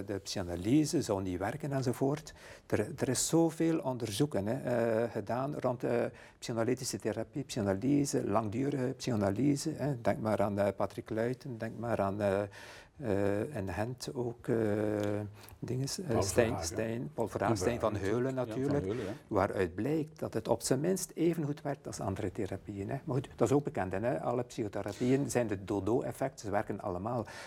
[0.06, 2.34] de psychanalyse zou niet werken enzovoort.
[2.68, 5.84] Er, er is zoveel onderzoeken hè, uh, gedaan rond
[6.40, 9.72] psychanalytische therapie, psychanalyse, langdurige psychanalyse.
[9.76, 10.02] Hè.
[10.02, 12.22] Denk maar aan Patrick Luiten, denk maar aan
[13.54, 14.48] en Gent ook
[15.60, 17.28] dinges, uh, Stijn, Stijn, Paul
[17.80, 21.88] van Heulen natuurlijk, ja, Heulen, waaruit blijkt dat het op zijn minst even goed werkt
[21.88, 22.90] als andere therapieën.
[22.90, 22.98] Hè.
[23.04, 23.92] Maar goed, dat is ook bekend.
[23.92, 24.22] Hè.
[24.22, 26.96] Alle psychotherapieën zijn de dodo-effect, ze werken allemaal.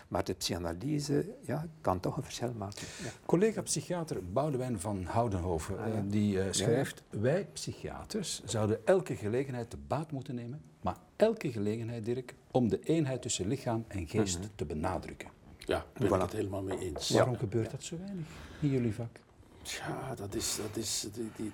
[0.09, 2.87] Maar de psychanalyse ja, kan toch een verschil maken.
[3.27, 7.03] Collega-psychiater Boudewijn van Houdenhoven ah, die schrijft...
[7.11, 12.81] Wij psychiaters zouden elke gelegenheid te baat moeten nemen, maar elke gelegenheid, Dirk, om de
[12.81, 14.49] eenheid tussen lichaam en geest mhm.
[14.55, 15.29] te benadrukken.
[15.59, 17.11] Ja, ik ben het helemaal mee eens.
[17.11, 18.27] Waarom gebeurt dat zo weinig
[18.61, 19.21] in jullie vak?
[19.63, 20.57] Ja, dat is...
[20.57, 21.53] Dat is die, die,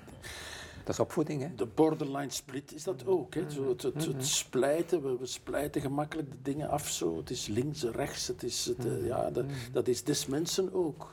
[0.87, 1.55] dat is opvoeding, hè?
[1.55, 3.35] De borderline split is dat ook.
[3.35, 3.51] Hè?
[3.51, 6.89] Zo het, het, het splijten, we, we, splijten gemakkelijk de dingen af.
[6.89, 7.17] Zo.
[7.17, 8.27] Het is links en rechts.
[8.27, 11.11] Het is, het, eh, ja, dat, dat is des mensen ook.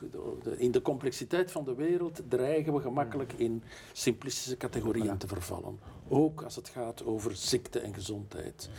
[0.56, 5.78] In de complexiteit van de wereld dreigen we gemakkelijk in simplistische categorieën te vervallen.
[6.08, 8.70] Ook als het gaat over ziekte en gezondheid.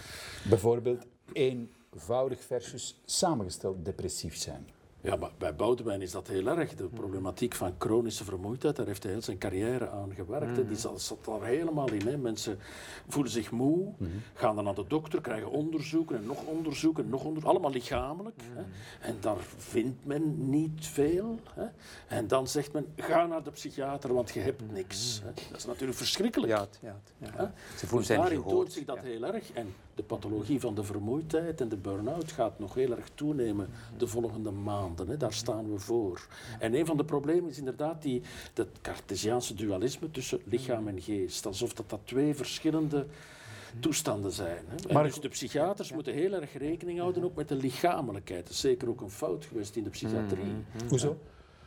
[0.49, 4.67] Bijvoorbeeld eenvoudig versus samengesteld depressief zijn.
[5.05, 6.75] Ja, maar bij Boudewijn is dat heel erg.
[6.75, 10.57] De problematiek van chronische vermoeidheid, daar heeft hij heel zijn carrière aan gewerkt.
[10.57, 12.07] Mm Die zat, daar helemaal in.
[12.07, 12.17] Hè.
[12.17, 12.59] Mensen
[13.07, 14.09] voelen zich moe, mhm.
[14.33, 17.49] gaan dan naar de dokter, krijgen onderzoeken en nog onderzoeken, nog onderzoeken.
[17.49, 18.41] Allemaal lichamelijk.
[18.41, 18.61] hè.
[18.61, 18.69] Mhm.
[19.01, 21.39] En daar vindt men niet veel.
[21.53, 21.65] Hè.
[22.07, 25.21] En dan zegt men, ga naar de psychiater, want je hebt niks.
[25.23, 25.31] Hè.
[25.49, 26.51] Dat is natuurlijk verschrikkelijk.
[26.51, 27.53] Ja, ja, ja.
[27.77, 29.51] Ze voelen dus daarin toont zich dat heel erg.
[29.51, 34.07] En de pathologie van de vermoeidheid en de burn-out gaat nog heel erg toenemen de
[34.07, 35.07] volgende maanden.
[35.07, 35.17] Hè.
[35.17, 36.27] Daar staan we voor.
[36.59, 38.21] En een van de problemen is inderdaad die,
[38.53, 41.45] dat Cartesiaanse dualisme tussen lichaam en geest.
[41.45, 43.05] Alsof dat, dat twee verschillende
[43.79, 44.63] toestanden zijn.
[44.67, 44.93] Hè.
[44.93, 48.43] Maar dus de psychiaters moeten heel erg rekening houden ook met de lichamelijkheid.
[48.43, 50.53] Dat is zeker ook een fout geweest in de psychiatrie.
[50.87, 51.17] Hoezo?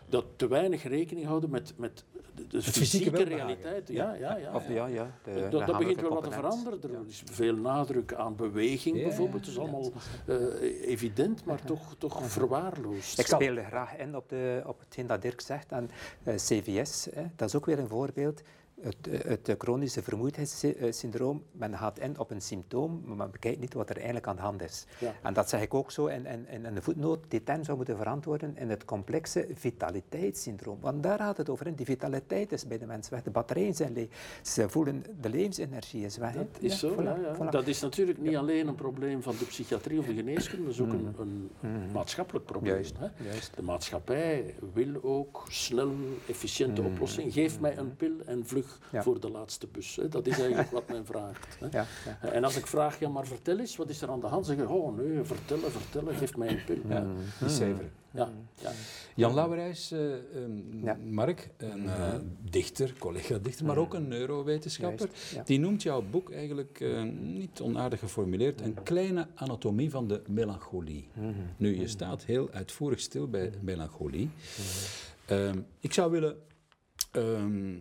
[0.09, 2.05] Dat te weinig rekening houden met, met
[2.49, 3.88] de, fysieke, realiteit.
[3.88, 4.55] Ja, ja, ja.
[4.55, 5.11] Of, ja, ja
[5.51, 6.83] dat, dat begint wel wat te veranderen.
[6.83, 9.40] Er is veel nadruk aan beweging bijvoorbeeld.
[9.40, 9.92] Het is allemaal
[10.27, 13.18] uh, evident, maar toch, toch verwaarloosd.
[13.18, 15.73] Ik speelde graag in op, de, op hetgeen dat Dirk zegt.
[15.73, 15.90] En
[16.25, 18.42] uh, eh, CVS, hè, dat is ook weer een voorbeeld
[18.81, 23.91] het, het, chronische vermoeidheidssyndroom, men gaat in op een symptoom, maar men bekijkt niet wat
[23.91, 24.87] er eigenlijk aan de hand is.
[25.23, 27.97] En dat zeg ik ook zo in, in, in de voetnoot, die term zou moeten
[27.97, 30.79] verantwoorden in het complexe vitaliteitssyndroom.
[30.81, 31.67] Want daar gaat het over.
[31.67, 31.75] In.
[31.75, 33.23] Die vitaliteit is bij de mensen weg.
[33.23, 34.09] De batterijen zijn leeg.
[34.43, 36.35] Ze voelen de levensenergie is weg.
[36.35, 40.07] Dat is zo, ja, Dat is natuurlijk niet alleen een probleem van de psychiatrie of
[40.07, 41.51] de geneeskunde, dat is ook een, mm.
[41.61, 41.93] een mm.
[41.93, 42.75] maatschappelijk probleem.
[42.75, 43.07] Juist, hè?
[43.25, 43.57] Juist.
[43.57, 45.95] De maatschappij wil ook snel,
[46.29, 46.87] efficiënte mm.
[46.87, 47.33] oplossingen.
[47.33, 49.97] Geef mij een pil en vlug voor de laatste bus.
[49.97, 50.09] Hè.
[50.09, 51.57] Dat is eigenlijk wat men vraagt.
[51.61, 51.67] Hè.
[51.71, 51.87] Ja,
[52.23, 52.29] ja.
[52.29, 54.47] En als ik vraag, ja maar vertel eens, wat is er aan de hand?
[54.47, 56.81] Zeg je, oh nee, vertellen, vertellen, geef mij een pil.
[56.89, 57.01] Ja.
[57.01, 57.17] Mm.
[57.39, 57.91] Die cijferen.
[58.11, 58.31] Ja.
[58.63, 58.73] Ja.
[59.15, 60.01] Jan Lauwerijs, uh,
[60.35, 62.15] um, Mark, een uh,
[62.51, 65.11] dichter, collega-dichter, maar ook een neurowetenschapper,
[65.45, 71.09] die noemt jouw boek eigenlijk uh, niet onaardig geformuleerd een kleine anatomie van de melancholie.
[71.13, 71.35] -hmm.
[71.57, 74.25] Nu, je staat heel uitvoerig stil bij melancholie.
[74.25, 74.31] Mm
[75.27, 75.65] -hmm.
[75.81, 76.37] ik zou willen
[77.19, 77.81] Um,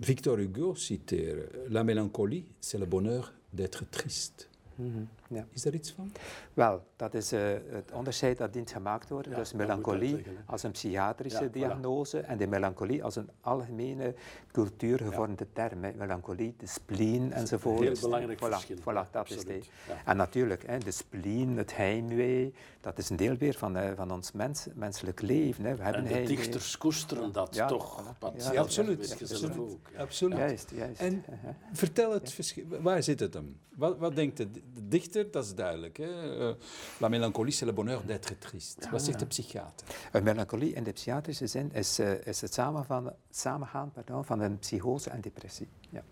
[0.00, 1.46] Victor Hugo citeren.
[1.68, 4.48] La mélancolie, c'est le bonheur d'être triste.
[4.80, 5.19] -hmm.
[5.32, 5.46] Ja.
[5.50, 6.12] Is daar iets van?
[6.54, 9.32] Wel, dat is uh, het onderscheid dat dient gemaakt worden.
[9.32, 12.26] Ja, dus melancholie als een psychiatrische ja, diagnose voilà.
[12.26, 14.14] en de melancholie als een algemene
[14.52, 15.84] cultuurgevormde term.
[15.84, 15.92] Hè.
[15.92, 17.80] Melancholie, de spleen enzovoort.
[17.80, 18.76] Heel belangrijk voilà, verschil.
[18.76, 19.68] Voilà, dat is het.
[20.04, 24.10] En natuurlijk, hè, de spleen, het heimwee, dat is een deel weer van, uh, van
[24.10, 25.64] ons mens, menselijk leven.
[25.64, 25.76] Hè.
[25.76, 26.36] We hebben en de heimwee.
[26.36, 28.16] dichters koesteren dat toch.
[28.18, 28.58] Absoluut.
[28.58, 29.58] Absoluut.
[29.58, 30.38] Ook, absoluut.
[30.38, 31.00] Juist, juist.
[31.00, 31.50] En uh -huh.
[31.72, 32.64] vertel het verschil.
[32.80, 33.58] Waar zit het hem?
[33.76, 34.88] Wat, wat denkt de, de
[35.30, 35.96] dat is duidelijk.
[35.96, 36.38] Hè?
[36.48, 36.54] Uh,
[36.98, 38.90] la mélancolie, c'est le bonheur d'être triste.
[38.90, 39.86] Wat zegt de psychiater?
[40.12, 44.40] Een melancholie in de psychiatrische zin is, uh, is het samen van, samengaan pardon, van
[44.40, 45.68] een psychose en depressie.
[45.90, 46.02] Ja.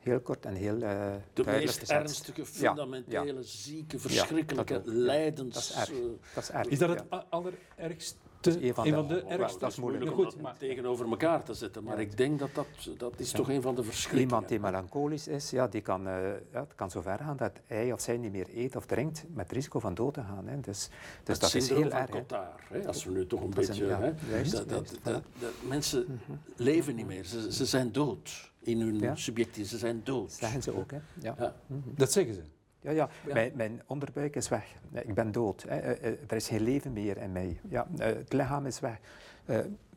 [0.00, 5.54] Heel kort en heel uh, De meest ernstige, fundamentele, ja, zieke, verschrikkelijke ja, lijdens...
[5.54, 5.98] Dat is erg.
[6.34, 6.66] Dat is, erg.
[6.66, 9.58] is dat het allerergst te, een van, een van de, ergste.
[9.58, 11.84] Dat is moeilijk om goed, maar, tegenover elkaar te zetten.
[11.84, 12.66] Maar ik denk dat dat,
[12.98, 14.20] dat is toch een van de verschillen.
[14.20, 16.14] Iemand die melancholisch is, ja, die kan, uh,
[16.52, 19.24] ja, het kan zo ver gaan dat hij of zij niet meer eet of drinkt
[19.28, 20.46] met het risico van dood te gaan.
[20.46, 20.60] Hè.
[20.60, 20.88] Dus,
[21.24, 22.10] dus dat is heel erg.
[22.10, 23.82] Cotard, hè, als we nu toch een beetje...
[23.82, 25.22] Een, ja, hè, juist, dat, dat, dat,
[25.68, 26.20] mensen
[26.56, 29.16] leven niet meer, ze, ze zijn dood in hun ja.
[29.16, 30.32] subjectie, ze zijn dood.
[30.32, 30.98] Zeggen ze ook, hè?
[31.20, 31.34] Ja.
[31.38, 31.54] ja.
[31.66, 31.80] Mhm.
[31.94, 32.42] Dat zeggen ze.
[32.82, 33.08] Ja, ja.
[33.32, 34.74] Mijn, mijn, onderbuik is weg.
[34.92, 35.62] Ik ben dood.
[35.62, 35.78] Hè.
[35.78, 37.60] Eh, eh, er is geen leven meer in mij.
[37.68, 38.98] Ja, eh, het lichaam is weg.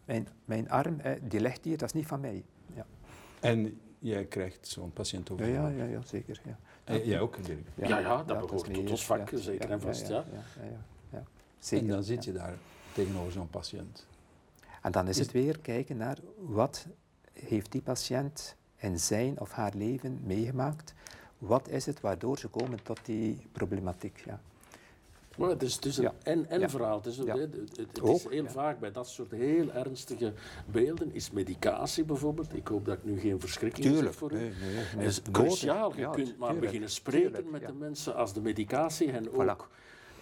[0.06, 2.43] mijn, mijn arm, die ligt hier, dat is niet van mij.
[2.74, 2.86] Ja.
[3.39, 5.48] En jij krijgt zo'n patiënt over?
[5.48, 6.41] Ja, ja, ja, zeker.
[6.45, 6.58] Ja.
[6.84, 7.67] En jij ook, Dirk?
[7.76, 10.08] Ja, ja, dat behoort tot ons vak, zeker en vast.
[10.08, 10.26] Ja,
[11.12, 11.24] ja,
[11.60, 11.86] Zeker.
[11.86, 12.54] En dan zit je daar
[12.93, 14.08] tegenover zo'n patiënt.
[14.82, 16.88] En dan is het weer kijken naar wat
[17.34, 20.93] heeft die patiënt in zijn of haar leven meegemaakt
[21.46, 24.24] wat is het waardoor ze komen tot die problematiek?
[24.26, 24.40] Ja.
[25.38, 26.98] Maar het is, het is een en-en verhaal.
[26.98, 30.34] Het is, het, het is heel vaak bij dat soort heel ernstige
[30.66, 32.56] beelden is medicatie bijvoorbeeld.
[32.56, 34.38] Ik hoop dat ik nu geen verschrikking zeg voor u.
[34.38, 34.52] Nee,
[34.98, 35.98] nee, is cruciaal.
[35.98, 39.70] Je kunt maar beginnen spreken met de mensen als de medicatie hen ook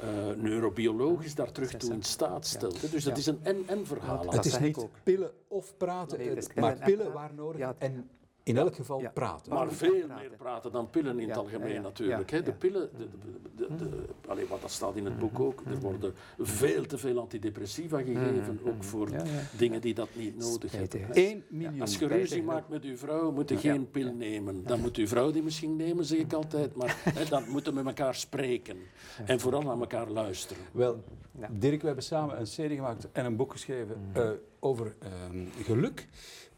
[0.03, 2.91] uh, neurobiologisch daar terug toe in staat stelt.
[2.91, 4.31] Dus dat is een en-en verhaal.
[4.31, 7.73] het is niet pillen of praten, maar pillen waar nodig.
[7.77, 8.09] En
[8.43, 9.53] in elk geval praten.
[9.53, 12.31] Maar veel meer praten dan pillen in het algemeen natuurlijk.
[12.31, 12.41] Hè.
[12.41, 13.07] De pillen, de,
[13.55, 13.89] de, de,
[14.27, 18.59] allee, wat dat staat in het boek ook, er worden veel te veel antidepressiva gegeven,
[18.65, 19.09] ook voor
[19.57, 21.13] dingen die dat niet nodig hebben.
[21.13, 21.81] 1 miljoen.
[21.81, 24.63] Als je ruzie maakt met uw vrouw, moet je geen pil nemen.
[24.63, 27.83] Dan moet uw vrouw die misschien nemen, zeg ik altijd, maar hè, dan moeten we
[27.83, 28.77] met elkaar spreken.
[29.25, 30.63] En vooral naar elkaar luisteren.
[30.71, 31.03] Wel,
[31.51, 34.29] Dirk, we hebben samen een serie gemaakt en een boek geschreven uh,
[34.59, 36.07] over uh, geluk.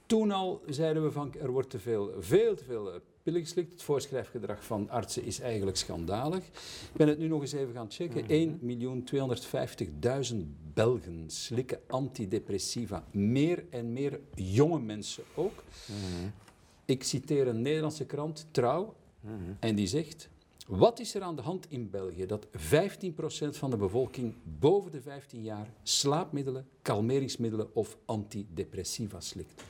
[0.05, 3.71] Toen al zeiden we van er wordt te veel, veel te veel eh, pillen geslikt.
[3.71, 6.45] Het voorschrijfgedrag van artsen is eigenlijk schandalig.
[6.45, 8.59] Ik ben het nu nog eens even gaan checken.
[10.31, 10.35] 1.250.000
[10.73, 13.05] Belgen slikken antidepressiva.
[13.11, 15.63] Meer en meer jonge mensen ook.
[15.85, 16.27] Mhm.
[16.85, 19.33] Ik citeer een Nederlandse krant, Trouw, mhm.
[19.59, 20.29] en die zegt...
[20.67, 22.49] Wat is er aan de hand in België dat 15%
[23.49, 29.63] van de bevolking boven de 15 jaar slaapmiddelen, kalmeringsmiddelen of antidepressiva slikt?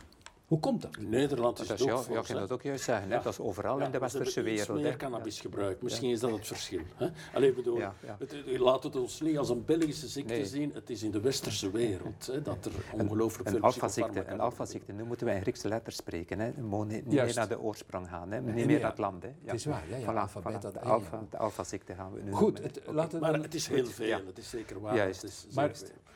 [0.45, 0.97] Hoe komt dat?
[0.99, 3.09] In Nederland is dat het ook Ja, ik kan dat ook juist zeggen.
[3.09, 3.19] Ja.
[3.19, 4.67] Dat is overal in de westerse wereld.
[4.67, 5.81] Er is meer cannabis gebruikt.
[5.81, 6.81] Misschien is dat het verschil.
[6.95, 7.07] Hè?
[7.33, 7.79] Allee, bedoel,
[8.17, 10.71] het, laat het ons niet als een Belgische ziekte zien.
[10.73, 14.91] Het is in de westerse wereld hè, dat er ongelooflijk veel psychofarmaca Een alfaziekte.
[14.91, 16.39] Nu moeten wij in Griekse letters spreken.
[16.39, 16.51] Hè.
[16.51, 18.31] We niet meer naar de oorsprong gaan.
[18.31, 18.41] Hè.
[18.41, 19.23] Niet meer naar het land.
[19.23, 19.29] Hè.
[19.43, 19.83] Het is waar.
[19.89, 20.59] Ja, ja, voilà, voilà.
[20.59, 22.63] De, alfa, de alfaziekte gaan we nu Goed.
[22.63, 24.25] Het, laten maar het is heel veel.
[24.25, 24.95] Het is zeker waar.
[24.95, 25.21] Juist.
[25.21, 25.71] Het is maar,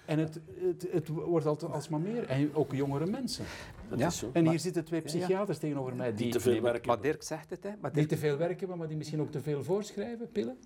[0.06, 2.28] en het, het, het wordt altijd alsmaar meer.
[2.28, 3.46] En ook jongere mensen.
[3.89, 4.08] Dat ja.
[4.08, 4.30] is zo.
[4.34, 6.88] En hier zitten twee psychiaters tegenover mij die, te veel werken.
[6.88, 7.69] Maar Dirk zegt het, hè.
[7.82, 10.58] Maar die te veel werken maar die misschien ook te veel voorschrijven, pillen.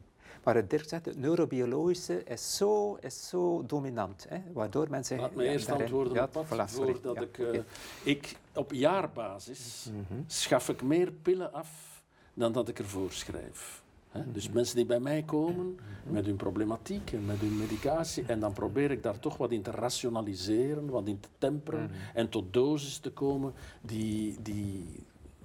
[0.44, 5.20] Maar Dirk zegt, het neurobiologische is zo, is zo dominant, hè, waardoor mensen...
[5.20, 7.38] Laat me eerst antwoorden ja, op voilà, voordat ik...
[7.38, 7.60] Uh,
[8.04, 8.36] ik...
[8.54, 10.24] Op jaarbasis mm -hmm.
[10.28, 12.86] schaf ik meer pillen af dan dat ik er
[14.34, 15.78] Dus mensen die bij mij komen
[16.10, 19.62] met hun problematiek en met hun medicatie, en dan probeer ik daar toch wat in
[19.62, 21.94] te rationaliseren, wat in te temperen mhm.
[22.14, 24.86] en tot doses te komen die, die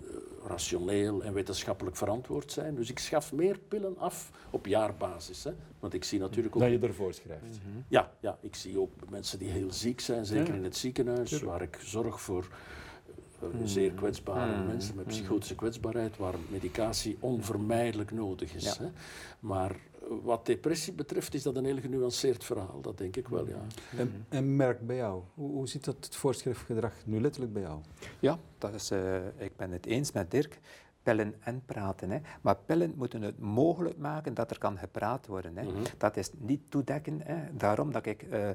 [0.00, 0.08] uh,
[0.46, 2.74] rationeel en wetenschappelijk verantwoord zijn.
[2.74, 5.44] Dus ik schaf meer pillen af op jaarbasis.
[5.44, 5.52] Hè?
[5.80, 6.62] Want ik zie natuurlijk ook...
[6.62, 7.58] Dat je ervoor schrijft.
[7.88, 11.62] Ja, ja, ik zie ook mensen die heel ziek zijn, zeker in het ziekenhuis, waar
[11.62, 12.48] ik zorg voor.
[13.64, 14.66] Zeer kwetsbare hmm.
[14.66, 15.14] mensen met hmm.
[15.14, 18.76] psychotische kwetsbaarheid, waar medicatie onvermijdelijk nodig is.
[18.76, 18.86] Hè.
[19.40, 19.76] Maar
[20.22, 23.60] wat depressie betreft is dat een heel genuanceerd verhaal, dat denk ik wel, ja.
[23.96, 27.80] En, en merk bij jou, hoe, hoe zit dat het voorschriftgedrag nu letterlijk bij jou?
[28.18, 30.60] Ja, dat is, uh, ik ben het eens met Dirk
[31.02, 32.10] pellen en praten.
[32.10, 32.18] Hè.
[32.40, 35.56] Maar pellen moeten het mogelijk maken dat er kan gepraat worden.
[35.56, 35.64] Hè.
[35.64, 35.82] Mhm.
[35.98, 37.20] Dat is niet toedekken.
[37.24, 37.56] Hè.
[37.56, 38.48] Daarom dat ik, uh,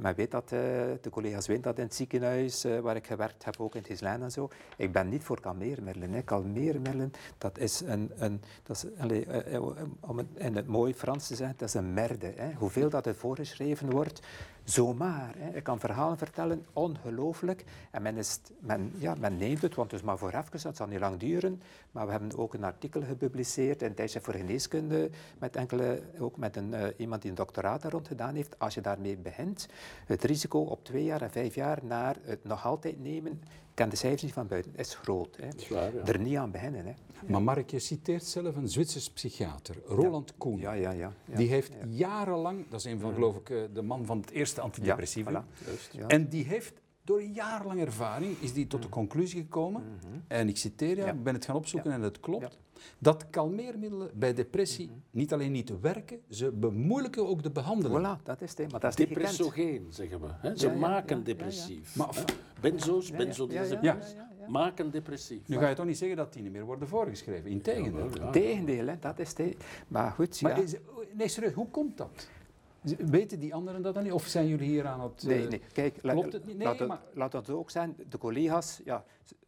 [0.00, 0.58] maar weet dat, uh,
[1.00, 4.02] de collega's weten dat in het ziekenhuis uh, waar ik gewerkt heb, ook in het
[4.02, 4.48] en zo.
[4.76, 6.24] Ik ben niet voor kalmeermiddelen.
[6.24, 9.26] Kalmeermiddelen, dat is een, een dat is, allee,
[10.00, 12.32] om het in het mooi Frans te zeggen, dat is een merde.
[12.36, 12.52] Hè.
[12.52, 14.20] Hoeveel dat er voorgeschreven wordt,
[14.64, 15.34] zomaar.
[15.36, 15.56] Hè.
[15.56, 17.64] Ik kan verhalen vertellen, ongelooflijk.
[17.90, 20.76] En men, is, men, ja, men neemt het, want het is maar voor even, dat
[20.76, 21.62] zal niet lang duren.
[21.90, 26.56] Maar we hebben ook een artikel gepubliceerd in Tijdschrift voor Geneeskunde, met enkele, ook met
[26.56, 28.58] een, iemand die een doctoraat daar rond gedaan heeft.
[28.58, 29.68] Als je daarmee begint,
[30.06, 33.42] het risico op twee jaar en vijf jaar naar het nog altijd nemen,
[33.74, 35.36] ken de cijfers niet van buiten, is groot.
[35.36, 35.48] Hè.
[35.56, 36.04] Is waar, ja.
[36.04, 36.86] Er niet aan beginnen.
[36.86, 36.92] Hè.
[37.26, 40.34] Maar Mark, je citeert zelf een Zwitsers psychiater, Roland ja.
[40.38, 40.58] Koen.
[40.58, 44.06] Ja, ja, ja, Die heeft jarenlang, dat is een van, geloof ik, eh, de man
[44.06, 45.44] van het eerste antidepressiva.
[45.44, 46.06] Voilà.
[46.06, 50.18] En die heeft door jarenlange ervaring is die tot de conclusie gekomen, mhm.
[50.28, 52.58] en ik citeer ja, ik ben het gaan opzoeken en het klopt,
[52.98, 54.96] dat kalmeermiddelen bij depressie mhm.
[55.10, 58.18] niet alleen niet werken, ze bemoeilijken ook de behandeling.
[58.18, 58.70] Voilà, dat is het.
[58.70, 60.28] Maar dat is Depressogeen, zeggen we.
[60.30, 60.56] Hè?
[60.56, 61.96] Ze maken depressief.
[61.96, 62.24] Maar,
[62.60, 64.14] benzo's, benzodiazepines
[64.48, 65.48] maken depressief.
[65.48, 67.50] Nu ga je toch niet zeggen dat die niet meer worden voorgeschreven?
[67.50, 68.08] Integendeel.
[68.26, 69.56] Integendeel, hè, dat is het.
[69.88, 70.74] Maar goed, maar is,
[71.12, 72.28] nee, serieus, hoe komt dat?
[72.98, 74.12] Weten die anderen dat dan niet?
[74.12, 75.22] Of zijn jullie hier aan het...
[75.22, 75.60] Nee, nee.
[75.72, 76.56] Kijk, klopt het niet?
[76.56, 77.00] Nee, laat, het, maar...
[77.14, 77.96] laat dat ook zijn.
[78.08, 79.04] De collega's, ja,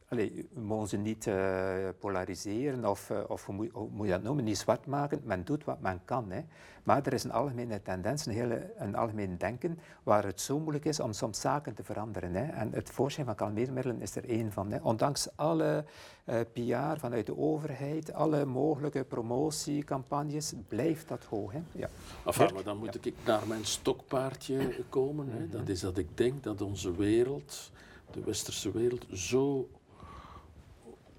[0.09, 4.45] Allee, we mogen ze niet uh, polariseren of, uh, of hoe, moet, je dat noemen,
[4.45, 5.21] niet zwart maken.
[5.25, 6.31] Men doet wat men kan.
[6.31, 6.41] Hè.
[6.83, 10.85] Maar er is een algemene tendens, een, hele, een algemeen denken, waar het zo moeilijk
[10.85, 12.35] is om soms zaken te veranderen.
[12.35, 12.45] Hè.
[12.53, 14.71] En het voorschijn van kalmeermiddelen is er één van.
[14.71, 14.79] Hè.
[14.83, 15.85] Ondanks alle
[16.25, 21.53] uh, eh, PR vanuit de overheid, alle mogelijke promotiecampagnes, blijft dat hoog.
[21.53, 21.61] Hè.
[21.73, 21.89] Ja.
[22.25, 25.29] Enfin, maar dan moet ik naar mijn stokpaardje komen.
[25.31, 25.49] Hè.
[25.49, 27.71] Dat is dat ik denk dat onze wereld,
[28.11, 29.69] de westerse wereld, zo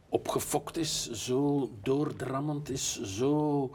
[0.09, 3.71] opgefokt is, zo doordrammend is, zo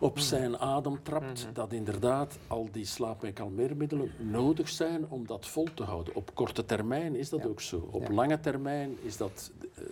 [0.00, 1.52] op zijn adem trapt, mhm.
[1.52, 6.14] dat inderdaad al die slaap- en kalmeermiddelen nodig zijn om dat vol te houden.
[6.14, 7.88] Op korte termijn is dat ook zo.
[7.90, 9.50] Op lange termijn is dat...
[9.74, 9.82] Eh,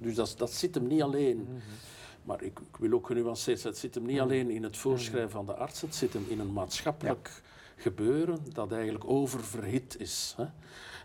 [0.00, 1.36] dus dat, dat zit hem niet alleen...
[1.36, 1.60] Mhm.
[2.22, 4.24] Maar ik, ik, wil ook genuanceerd zijn, het zit hem niet mhm.
[4.24, 7.42] alleen in het voorschrijven van de arts, het zit hem in een maatschappelijk
[7.76, 10.34] gebeuren dat eigenlijk oververhit is.
[10.36, 10.44] Hè?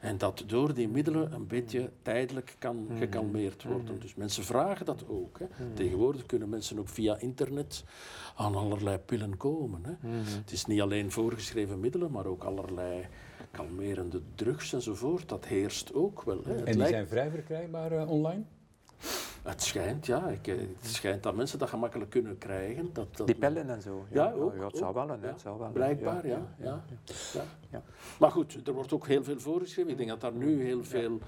[0.06, 2.98] En dat door die middelen een beetje tijdelijk kan mhm.
[2.98, 3.94] gekalmeerd worden.
[3.94, 4.00] Mhm.
[4.00, 5.40] Dus mensen vragen dat ook.
[5.40, 5.46] Hè.
[5.46, 5.74] Mhm.
[5.74, 7.84] Tegenwoordig kunnen mensen ook via internet
[8.36, 9.82] aan allerlei pillen komen.
[9.86, 10.08] Hè.
[10.40, 13.08] Het is niet alleen voorgeschreven middelen, maar ook allerlei
[13.52, 15.30] kalmerende drugs enzovoort.
[15.30, 16.44] Dat heerst ook wel.
[16.44, 16.64] Hè.
[16.64, 18.44] En die zijn vrij verkrijgbaar uh, online?
[19.46, 20.28] Het schijnt, ja.
[20.28, 22.90] Ik, eh, het schijnt dat mensen dat gemakkelijk kunnen krijgen.
[22.94, 24.06] Dat, dat die pellen en zo.
[24.12, 25.70] Ja, ook, ja, het, zou wel, hè, het zou wel.
[25.70, 26.42] Blijkbaar, ja.
[26.58, 26.84] ja,
[27.72, 27.84] ja.
[28.20, 29.92] Maar goed, er wordt ook heel veel voorgeschreven.
[29.92, 31.20] Ik denk dat daar nu heel veel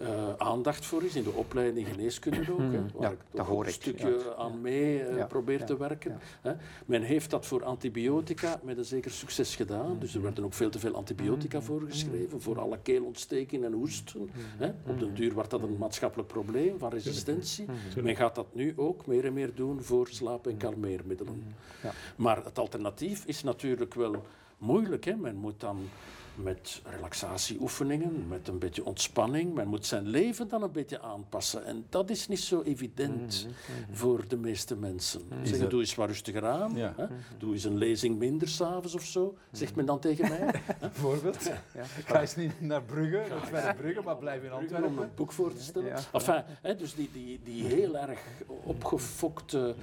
[0.00, 2.58] uh, aandacht voor is, in de opleiding geneeskunde ook.
[2.58, 6.18] Hè, waar ik toch een stukje aan mee uh, probeer te werken.
[6.40, 6.52] Hè.
[6.86, 9.98] Men heeft dat voor antibiotica met een zeker succes gedaan.
[9.98, 14.30] Dus er werden ook veel te veel antibiotica voorgeschreven voor alle keelontsteking en hoesten.
[14.34, 14.66] Hè.
[14.86, 17.53] Op den duur wordt dat een maatschappelijk probleem van resistentie.
[17.62, 18.04] Mhm.
[18.04, 21.38] Men gaat dat nu ook meer en meer doen voor slaap- en kalmeermiddelen.
[21.38, 21.48] Mhm.
[21.86, 21.92] Ja.
[22.16, 24.24] Maar het alternatief is natuurlijk wel
[24.58, 25.04] moeilijk.
[25.04, 25.14] Hè?
[25.14, 25.88] Men moet dan
[26.34, 29.54] met relaxatieoefeningen, met een beetje ontspanning.
[29.54, 31.64] Men moet zijn leven dan een beetje aanpassen.
[31.64, 35.22] En dat is niet zo evident mhm, voor de meeste mensen.
[35.24, 36.76] Mm Zeggen, doe eens wat rustiger aan.
[36.76, 37.06] Hè?
[37.38, 40.62] Doe eens een lezing minder s'avonds of zo, zegt men dan tegen mij.
[40.80, 41.42] Bijvoorbeeld.
[41.74, 41.84] Ja.
[42.04, 44.88] Ga eens niet naar Brugge, naar Brugge, maar blijf in Antwerpen.
[44.88, 45.96] Om een boek voor te stellen.
[46.12, 49.74] Enfin, hè, dus die, die, die heel erg opgefokte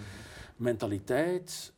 [0.56, 1.74] mentaliteit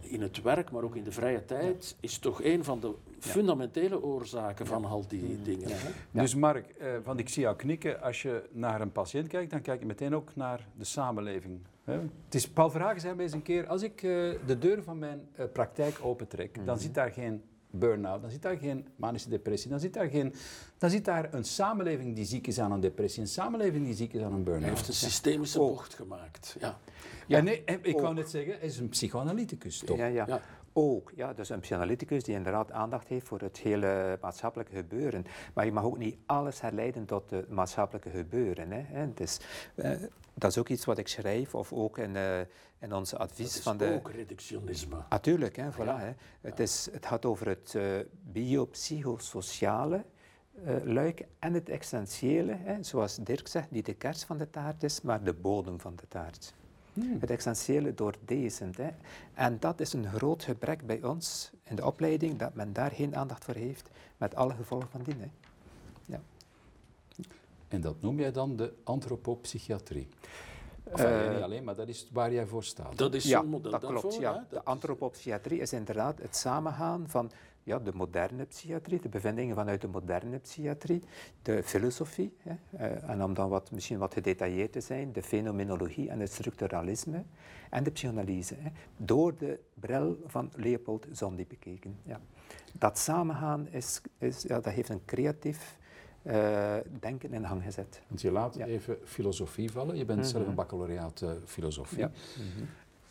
[0.00, 4.02] in het werk, maar ook in de vrije tijd, is toch een van de fundamentele
[4.02, 5.44] oorzaken van al die mm.
[5.44, 5.68] dingen.
[5.70, 5.90] Hè?
[6.10, 9.62] Dus Mark, uh, van ik zie jou knikken, als je naar een patiënt kijkt, dan
[9.62, 11.60] kijk je meteen ook naar de samenleving.
[11.84, 11.98] Hè?
[12.24, 14.98] Het is, Paul Verhagen zei mij eens een keer, als ik uh, de deur van
[14.98, 16.84] mijn uh, praktijk opentrek, mm dan mhm.
[16.84, 20.34] zit daar geen burn-out, dan zit daar geen manische depressie, dan zit daar, geen,
[20.78, 24.12] dan zit daar een samenleving die ziek is aan een depressie, een samenleving die ziek
[24.12, 24.64] is aan een burn-out.
[24.64, 26.78] Hij heeft een systemische bocht gemaakt, ja.
[27.26, 29.96] Ja, nee, ik wou net zeggen, hij is een psychoanalyticus, toch?
[29.96, 30.40] Ja, ja.
[30.80, 35.24] Ook, ja, dus een psychoanalyticus die inderdaad aandacht heeft voor het hele maatschappelijke gebeuren.
[35.54, 38.70] Maar je mag ook niet alles herleiden tot het maatschappelijke gebeuren.
[38.70, 39.14] Hè.
[39.14, 39.40] Dus,
[39.74, 39.90] uh,
[40.34, 42.40] dat is ook iets wat ik schrijf, of ook in, uh,
[42.78, 43.94] in ons advies dat van de...
[43.94, 44.96] ook reductionisme.
[45.08, 46.12] Natuurlijk, hè, voilà, hè.
[46.40, 50.04] Het, is, het gaat over het uh, biopsychosociale
[50.84, 55.00] luik en het essentiële, hè, zoals Dirk zegt, niet de kers van de taart is,
[55.00, 56.54] maar de bodem van de taart.
[57.00, 57.16] Hmm.
[57.20, 58.76] Het essentiële doordezend.
[58.76, 58.88] Hè.
[59.34, 63.16] En dat is een groot gebrek bij ons in de opleiding, dat men daar geen
[63.16, 65.20] aandacht voor heeft, met alle gevolgen van dien.
[65.20, 65.28] Hè.
[66.04, 66.20] Ja.
[67.68, 70.08] En dat noem jij dan de antropopsychiatrie?
[70.90, 72.98] Enfin, uh, niet alleen, maar dat is waar jij voor staat.
[72.98, 74.16] Dat is ja, model dat klopt.
[74.16, 74.46] ja.
[74.50, 77.30] De antropopsychiatrie is inderdaad het samengaan van
[77.68, 81.02] ja, de moderne psychiatrie, de bevindingen vanuit de moderne psychiatrie,
[81.42, 86.10] de filosofie, hè, eh, en om dan wat, misschien wat gedetailleerd te zijn, de fenomenologie
[86.10, 87.22] en het structuralisme,
[87.70, 91.96] en de psychanalyse, hè, door de bril van Leopold Zondi bekeken.
[92.02, 92.20] Ja.
[92.78, 95.78] Dat samengaan is, is, ja, dat heeft een creatief
[96.22, 98.02] uh, denken in hang gezet.
[98.08, 99.96] Want je laat even filosofie vallen.
[99.96, 100.50] Je bent zelf mhm.
[100.50, 101.98] een baccalaureaat uh, filosofie.
[101.98, 102.10] Ja.
[102.36, 102.64] Mhm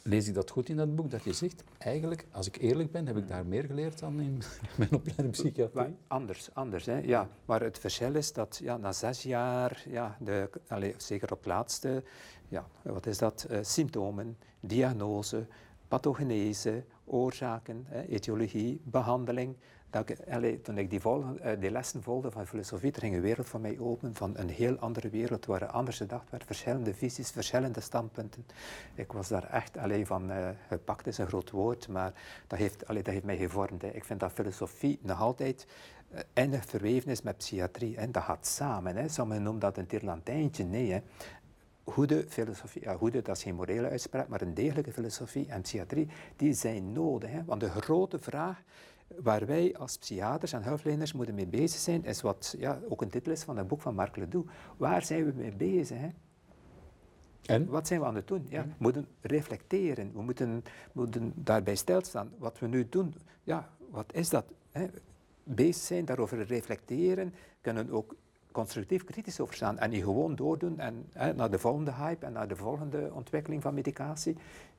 [0.07, 3.07] lees ik dat goed in dat boek, dat je zegt, eigenlijk, als ik eerlijk ben,
[3.07, 4.41] heb ik daar meer geleerd dan in
[4.77, 5.95] mijn opleiding psychiatrie?
[6.07, 7.29] anders, anders, hè, ja.
[7.45, 12.03] Maar het verschil is dat ja, na zes jaar, ja, de, allez, zeker op laatste,
[12.47, 15.47] ja, wat is dat, uh, symptomen, diagnose,
[15.87, 19.55] pathogenese, oorzaken, hè, etiologie, behandeling,
[19.89, 21.29] dat ik, toen ik uh,
[21.59, 24.77] die lessen volgde van filosofie, er ging een wereld voor mij open, van een heel
[24.77, 28.45] andere wereld, waar er anders gedacht werd, verschillende visies, verschillende standpunten.
[28.95, 32.13] Ik was daar echt alleen van uh, gepakt, is een groot woord, maar
[32.47, 33.81] dat heeft, allee, dat heeft mij gevormd.
[33.81, 33.87] Hè.
[33.87, 35.67] Ik vind dat filosofie nog altijd
[36.13, 37.97] uh, eindig verweven is met psychiatrie.
[37.97, 38.11] Hè.
[38.11, 38.95] Dat gaat samen.
[38.95, 39.07] Hè.
[39.07, 40.63] Sommigen noemen dat een tirlantijntje.
[40.63, 41.01] Nee, hè.
[41.83, 46.07] Goede filosofie, ja, goede, dat is geen morele uitspraak, maar een degelijke filosofie en psychiatrie,
[46.35, 47.31] die zijn nodig.
[47.31, 47.43] Hè.
[47.45, 48.61] Want de grote vraag
[49.15, 53.09] waar wij als psychiaters en hulpverleners moeten mee bezig zijn, is wat ja, ook een
[53.09, 54.51] titel is van een boek van Marc Ledoux.
[54.77, 55.97] Waar zijn we mee bezig?
[55.97, 56.09] Hè?
[57.45, 57.67] En?
[57.67, 58.45] Wat zijn we aan het doen?
[58.49, 60.11] Ja, we moeten reflecteren.
[60.13, 62.31] We moeten, moeten daarbij stilstaan.
[62.37, 64.45] Wat we nu doen, ja, wat is dat?
[64.71, 64.87] Hè?
[65.43, 68.15] Bezig zijn, daarover reflecteren, kunnen ook
[68.51, 72.33] constructief kritisch over staan en niet gewoon doordoen en hè, naar de volgende hype en
[72.33, 74.37] naar de volgende ontwikkeling van medicatie.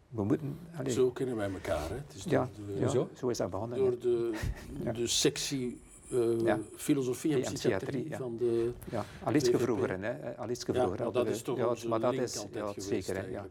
[0.09, 1.89] We moeten, Zo kennen wij elkaar.
[1.89, 1.95] Hè?
[1.95, 2.49] Het is ja,
[2.81, 3.09] de, zo?
[3.15, 3.79] zo is dat begonnen.
[3.79, 4.39] Door de,
[4.95, 5.81] de sectie
[6.11, 6.59] uh, ja.
[6.77, 8.17] filosofie en psychiatrie, ja.
[8.17, 10.37] van de Ja, al iets vroeger, hè.
[10.37, 11.05] Al iets vroeger.
[11.05, 13.31] Ja, dat is toch ja, maar dat is ja, zeker.
[13.31, 13.47] Ja.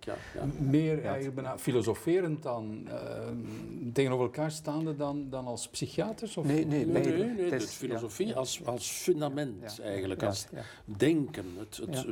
[0.59, 2.93] Meer eigenlijk bijna filosoferend dan, uh,
[3.93, 6.37] tegenover elkaar staande dan, dan als psychiaters?
[6.37, 6.45] Of?
[6.45, 7.03] Nee, nee, nee.
[7.03, 10.47] nee, nee, nee dus filosofie als, als fundament eigenlijk, als
[10.85, 12.05] denken, het, het,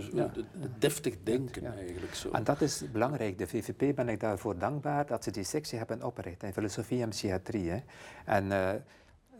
[0.59, 2.29] het, deftig denken eigenlijk zo.
[2.31, 3.37] En dat is belangrijk.
[3.37, 7.09] De VVP ben ik daarvoor dankbaar dat ze die sectie hebben opgericht in filosofie en
[7.09, 7.69] psychiatrie.
[7.69, 7.79] Hè.
[8.25, 8.45] En...
[8.45, 8.69] Uh,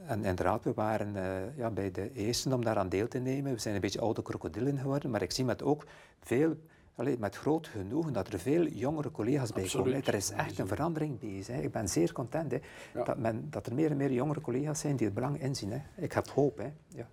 [0.07, 3.53] en inderdaad, we waren uh, ja, bij de eersten om daaraan deel te nemen.
[3.53, 5.85] We zijn een beetje oude krokodillen geworden, maar ik zie met ook
[6.19, 6.55] veel,
[6.95, 10.05] allee, met groot genoegen dat er veel jongere collega's bij komen.
[10.05, 11.55] Er is echt een verandering bezig.
[11.55, 11.61] Hè.
[11.61, 12.59] Ik ben zeer content hè,
[13.03, 15.71] dat, men, dat er meer en meer jongere collega's zijn die het belang inzien.
[15.71, 15.81] Hè.
[16.03, 16.57] Ik heb hoop.
[16.57, 16.71] Hè.
[16.87, 17.07] Ja.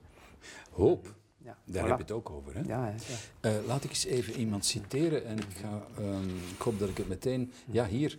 [0.70, 1.14] Hoop?
[1.44, 2.54] Ja, Daar heb je het ook over.
[2.54, 2.60] Hè?
[2.60, 2.94] Ja,
[3.40, 3.50] ja.
[3.50, 6.96] Uh, laat ik eens even iemand citeren en ik, ga, um, ik hoop dat ik
[6.96, 7.52] het meteen...
[7.66, 8.18] Ja, hier.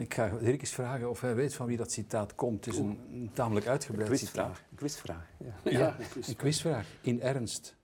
[0.00, 2.64] Ik ga Dirk eens vragen of hij weet van wie dat citaat komt.
[2.64, 4.62] Het is een, een tamelijk uitgebreid citaat.
[4.70, 5.26] Een quizvraag.
[5.38, 5.96] Ja, ja,
[6.26, 6.86] een, quizvraag.
[7.00, 7.76] In ernst.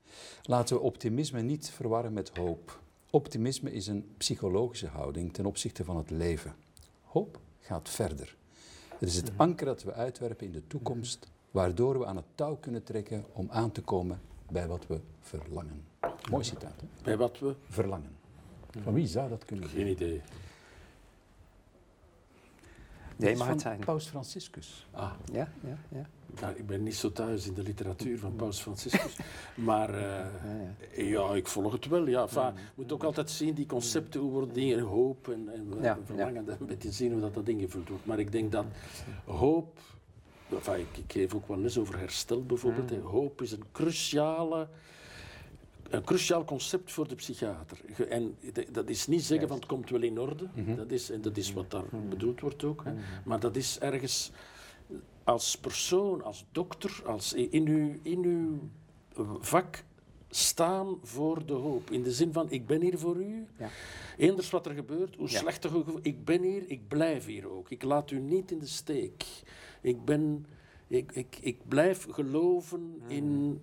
[0.43, 2.81] Laten we optimisme niet verwarren met hoop.
[3.11, 6.55] Optimisme is een psychologische houding ten opzichte van het leven.
[7.03, 8.37] Hoop gaat verder.
[8.99, 12.57] Het is het anker dat we uitwerpen in de toekomst, waardoor we aan het touw
[12.57, 15.85] kunnen trekken om aan te komen bij wat we verlangen.
[16.31, 16.81] Mooi citaat.
[16.81, 16.87] Hè?
[17.03, 18.17] Bij wat we verlangen.
[18.83, 19.83] Van wie zou dat kunnen zijn?
[19.83, 20.23] Geen idee.
[23.17, 23.79] Nee, maar het zijn.
[23.79, 24.87] Paus Franciscus.
[24.91, 25.13] Ah.
[25.33, 26.07] Ja, ja, ja.
[26.41, 29.17] Nou, ik ben niet zo thuis in de literatuur van Paus Franciscus.
[29.55, 30.29] maar uh, ja,
[30.97, 31.05] ja.
[31.05, 32.07] ja, ik volg het wel.
[32.07, 32.23] Ja.
[32.23, 35.99] Enfin, je moet ook altijd zien, die concepten, hoe worden dingen hoop en, en ja,
[36.05, 38.07] verlangen, een beetje zien hoe dat, dat ingevuld wordt.
[38.07, 38.65] Maar ik denk dat
[39.25, 39.79] hoop,
[40.51, 43.03] enfin, ik, ik geef ook wel les over herstel bijvoorbeeld.
[43.03, 44.69] Hoop is een cruciale
[45.91, 47.79] een cruciaal concept voor de psychiater.
[48.09, 48.37] En
[48.73, 50.77] dat is niet zeggen van het komt wel in orde, mhm.
[50.77, 52.09] dat, is, en dat is wat daar mhm.
[52.09, 52.85] bedoeld wordt ook.
[52.85, 52.93] Hè.
[52.93, 53.03] Mhm.
[53.25, 54.31] Maar dat is ergens
[55.25, 58.59] als persoon, als dokter, als in, uw, in uw
[59.41, 59.85] vak
[60.31, 61.91] staan voor de hoop.
[61.91, 63.47] In de zin van, ik ben hier voor u.
[63.59, 63.69] Ja.
[64.17, 65.39] Eenders wat er gebeurt, hoe ja.
[65.39, 67.71] slechter gevoel, ik ben hier, ik blijf hier ook.
[67.71, 69.25] Ik laat u niet in de steek.
[69.81, 70.47] Ik ben...
[70.89, 73.61] Ik, ik, ik blijf geloven in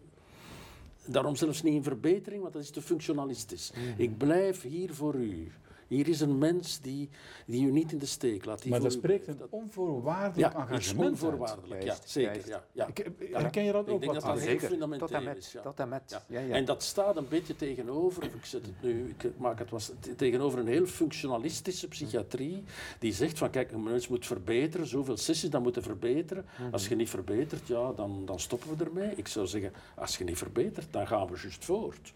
[1.05, 3.71] Daarom zelfs niet in verbetering, want dat is te functionalistisch.
[3.71, 4.01] Mhm.
[4.01, 5.51] Ik blijf hier voor u.
[5.87, 7.09] Hier is een mens die,
[7.45, 8.65] die u niet in de steek laat.
[8.65, 12.47] maar dat spreekt een onvoorwaardelijk ja, engagement onvoorwaardelijk, ja, zeker.
[12.47, 12.87] Ja, ja.
[12.87, 13.95] Ik, herken je dat ook?
[13.95, 15.51] Ik denk dat dat heel fundamenteel is.
[15.51, 15.61] Ja.
[15.61, 16.21] Tot en met.
[16.27, 16.39] Ja.
[16.39, 20.59] En dat staat een beetje tegenover, ik, zet het nu, ik maak het was, tegenover
[20.59, 22.63] een heel functionalistische psychiatrie,
[22.99, 26.45] die zegt van kijk, een mens moet verbeteren, zoveel sessies, dan moeten verbeteren.
[26.59, 26.73] Mhm.
[26.73, 29.11] Als je niet verbetert, ja, dan, dan stoppen we ermee.
[29.15, 32.13] Ik zou zeggen, als je niet verbetert, dan gaan we juist voort.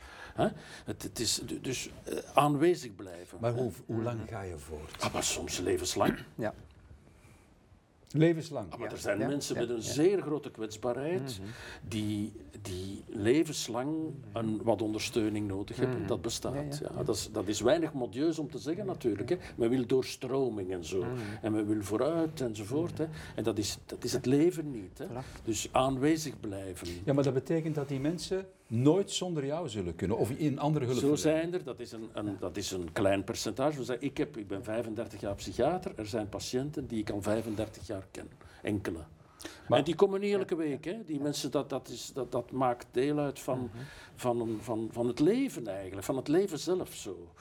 [0.85, 3.37] Het, het, is dus uh, aanwezig blijven.
[3.41, 4.95] Maar hoe, hoe, lang ga je voort?
[4.99, 6.17] Ah, maar soms levenslang.
[6.35, 6.53] Ja.
[8.11, 8.71] Levenslang.
[8.71, 11.49] Ah, maar er zijn mensen met een zeer grote kwetsbaarheid mhm.
[11.87, 15.97] die, die levenslang een, wat ondersteuning nodig hebben.
[15.97, 16.07] Mhm.
[16.07, 16.77] Dat bestaat.
[16.77, 19.29] Ja, Dat, is, dat is weinig modieus om te zeggen natuurlijk.
[19.29, 19.37] Hè.
[19.55, 20.99] Men wil doorstroming en zo.
[20.99, 21.15] Mhm.
[21.41, 22.97] En men wil vooruit enzovoort.
[22.97, 23.05] Hè.
[23.35, 24.97] En dat is, dat is het leven niet.
[24.97, 25.05] Hè.
[25.43, 26.87] Dus aanwezig blijven.
[27.03, 30.17] Ja, maar dat betekent dat die mensen nooit zonder jou zullen kunnen.
[30.17, 30.99] Of in andere hulp.
[30.99, 33.97] Zo zijn er, dat is een, een, dat is een klein percentage.
[33.99, 35.91] Ik, heb, ik ben 35 jaar psychiater.
[35.95, 38.29] Er zijn patiënten die ik al 35 jaar ken.
[38.61, 38.99] Enkele.
[39.67, 40.85] Maar, en die komen niet elke week.
[40.85, 41.03] Hè.
[41.05, 43.69] Die mensen, dat, dat, is, dat, dat maakt deel uit van, mm
[44.19, 46.05] van, van, van het leven eigenlijk.
[46.05, 47.31] Van het leven zelf zo.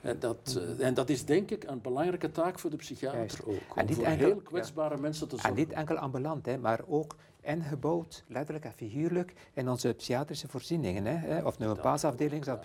[0.00, 0.80] En dat, mhm.
[0.80, 3.54] eh, en dat is denk ik een belangrijke taak voor de psychiater ook.
[3.54, 5.50] Om en niet voor enkel, heel kwetsbare mensen te zorgen.
[5.50, 7.16] En niet enkel ambulant, hè, maar ook
[7.46, 11.04] ingebouwd, letterlijk en figuurlijk, in onze psychiatrische voorzieningen.
[11.06, 11.42] Hè?
[11.42, 12.48] Of nu een paasafdeling.
[12.48, 12.58] Of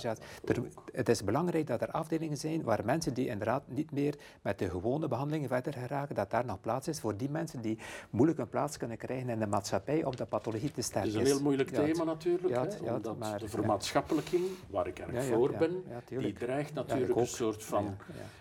[0.93, 4.69] het is belangrijk dat er afdelingen zijn waar mensen die inderdaad niet meer met de
[4.69, 7.77] gewone behandelingen verder geraken, dat daar nog plaats is voor die mensen die
[8.09, 11.11] moeilijk een plaats kunnen krijgen in de maatschappij om de pathologie te sterken.
[11.11, 14.99] Het is een heel moeilijk thema natuurlijk, ja, hè, omdat maar, de vermaatschappelijking, waar ik
[14.99, 17.97] erg voor ben, die dreigt natuurlijk een soort van,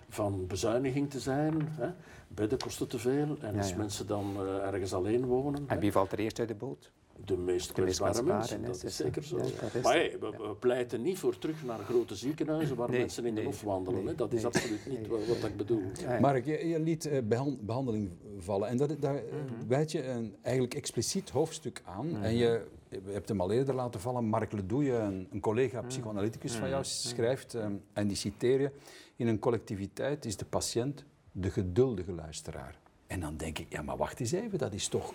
[0.08, 1.68] van bezuiniging te zijn.
[1.70, 1.90] Hè.
[2.34, 5.64] Bedden kosten te veel en als mensen dan uh, ergens alleen wonen...
[5.66, 6.92] En wie valt er eerst uit de boot?
[7.24, 8.64] de meest kwetsbare mensen.
[8.64, 9.36] Dat is zeker zo.
[9.82, 13.62] maar hey, we, pleiten niet voor terug naar grote ziekenhuizen waar mensen in de hof
[13.62, 14.04] wandelen.
[14.04, 15.20] Nee, dat is absoluut niet wat,
[15.50, 15.82] ik bedoel.
[16.20, 17.18] Mark, je, je liet uh,
[17.60, 22.08] behandeling vallen en dat, daar mm wijd je een eigenlijk expliciet hoofdstuk aan.
[22.08, 22.22] Mhm.
[22.22, 24.24] En je, je hebt hem al eerder laten vallen.
[24.24, 25.88] Mark Ledouille, een, een collega mhm.
[25.88, 28.70] psychoanalyticus van jou, schrijft, um, en die citeer je,
[29.16, 32.78] in een collectiviteit is de patiënt de geduldige luisteraar.
[33.06, 35.14] En dan denk ik, ja maar wacht eens even, dat is toch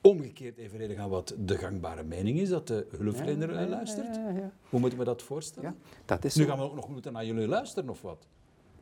[0.00, 4.16] omgekeerd evenredig aan wat de gangbare mening is, dat de hulpverlener ja, luistert.
[4.16, 5.76] Ja, Hoe moeten we dat voorstellen?
[6.04, 8.26] dat is nu gaan we ook nog moeten naar jullie luisteren of wat?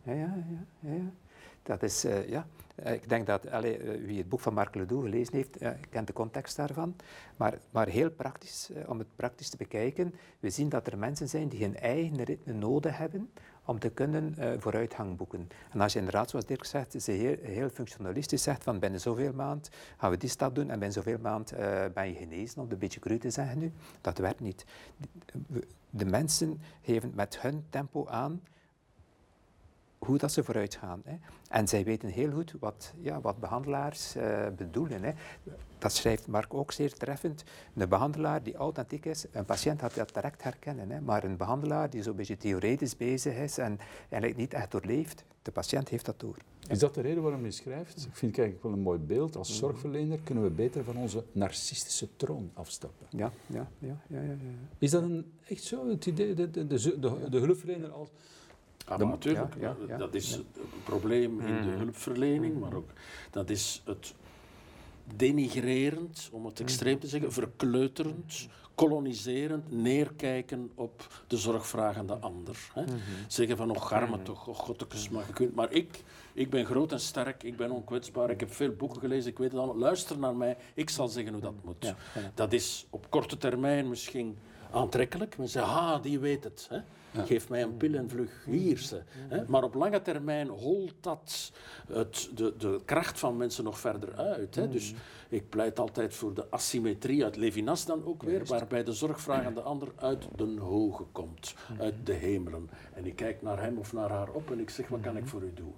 [0.02, 0.34] Ja, ja,
[0.80, 0.90] ja.
[0.90, 1.12] ja.
[1.62, 2.46] Dat is, uh, ja.
[2.74, 5.70] Eh, ik denk dat allee, eh, wie het boek van Marc Ledoux gelezen heeft, uh,
[5.90, 6.96] kent de context daarvan.
[7.36, 11.48] Maar, maar heel praktisch, om het praktisch te bekijken, we zien dat er mensen zijn
[11.48, 13.30] die hun eigen ritme nodig hebben
[13.64, 15.48] om te kunnen uh, vooruitgang boeken.
[15.70, 19.32] En als je inderdaad, zoals Dirk zegt, is heel, heel functionalistisch zegt van binnen zoveel
[19.32, 21.58] maand gaan we die stap doen en binnen zoveel maand uh,
[21.94, 24.64] ben je genezen, om het een beetje cru te zeggen nu, dat werkt niet.
[25.90, 28.40] De mensen geven met hun tempo aan
[30.06, 31.02] hoe dat ze vooruit gaan.
[31.04, 31.16] Hè.
[31.48, 35.02] En zij weten heel goed wat, ja, wat behandelaars uh, bedoelen.
[35.02, 35.12] Hè.
[35.78, 37.44] Dat schrijft Mark ook zeer treffend.
[37.74, 40.90] Een behandelaar die authentiek is, een patiënt had dat direct herkennen.
[40.90, 41.00] Hè.
[41.00, 43.78] Maar een behandelaar die zo'n beetje theoretisch bezig is en
[44.08, 46.36] eigenlijk niet echt doorleeft, de patiënt heeft dat door.
[46.68, 47.96] Is dat de reden waarom je schrijft?
[47.96, 49.36] Ik vind het eigenlijk wel een mooi beeld.
[49.36, 53.06] Als zorgverlener kunnen we beter van onze narcistische troon afstappen.
[53.10, 53.96] Ja, ja, ja.
[54.06, 54.36] ja, ja, ja.
[54.78, 58.08] Is dat een, echt zo, het idee, de, de, de, de, de hulpverlener als
[58.88, 60.44] ja, maar natuurlijk, ja, ja, dat is het
[60.84, 61.76] probleem in de mm.
[61.76, 62.90] hulpverlening, maar ook
[63.30, 64.14] dat is het
[65.16, 66.64] denigrerend, om het mm.
[66.64, 72.70] extreem te zeggen, verkleuterend, koloniserend, neerkijken op de zorgvragende ander.
[72.74, 72.82] Hè.
[72.82, 73.00] Mm-hmm.
[73.26, 74.24] Zeggen van, oh garme mm.
[74.24, 75.54] toch, oh godtekes, maar je kunt...
[75.54, 76.02] Maar ik,
[76.32, 79.50] ik ben groot en sterk, ik ben onkwetsbaar, ik heb veel boeken gelezen, ik weet
[79.50, 79.78] het allemaal.
[79.78, 81.94] Luister naar mij, ik zal zeggen hoe dat moet.
[82.34, 84.38] Dat is op korte termijn misschien
[84.70, 85.38] aantrekkelijk.
[85.38, 86.66] Men zegt, ah, die weet het.
[86.70, 86.78] Hè.
[87.12, 88.78] Geef mij een pil en vlug hier.
[88.78, 89.44] Ze, hè.
[89.48, 91.52] Maar op lange termijn holt dat
[91.92, 94.54] het, de, de kracht van mensen nog verder uit.
[94.54, 94.68] Hè.
[94.68, 94.94] Dus
[95.28, 99.88] ik pleit altijd voor de asymmetrie uit Levinas dan ook weer, waarbij de zorgvragende ander
[99.96, 102.70] uit de hoge komt, uit de hemelen.
[102.94, 105.26] En ik kijk naar hem of naar haar op en ik zeg, wat kan ik
[105.26, 105.74] voor u doen?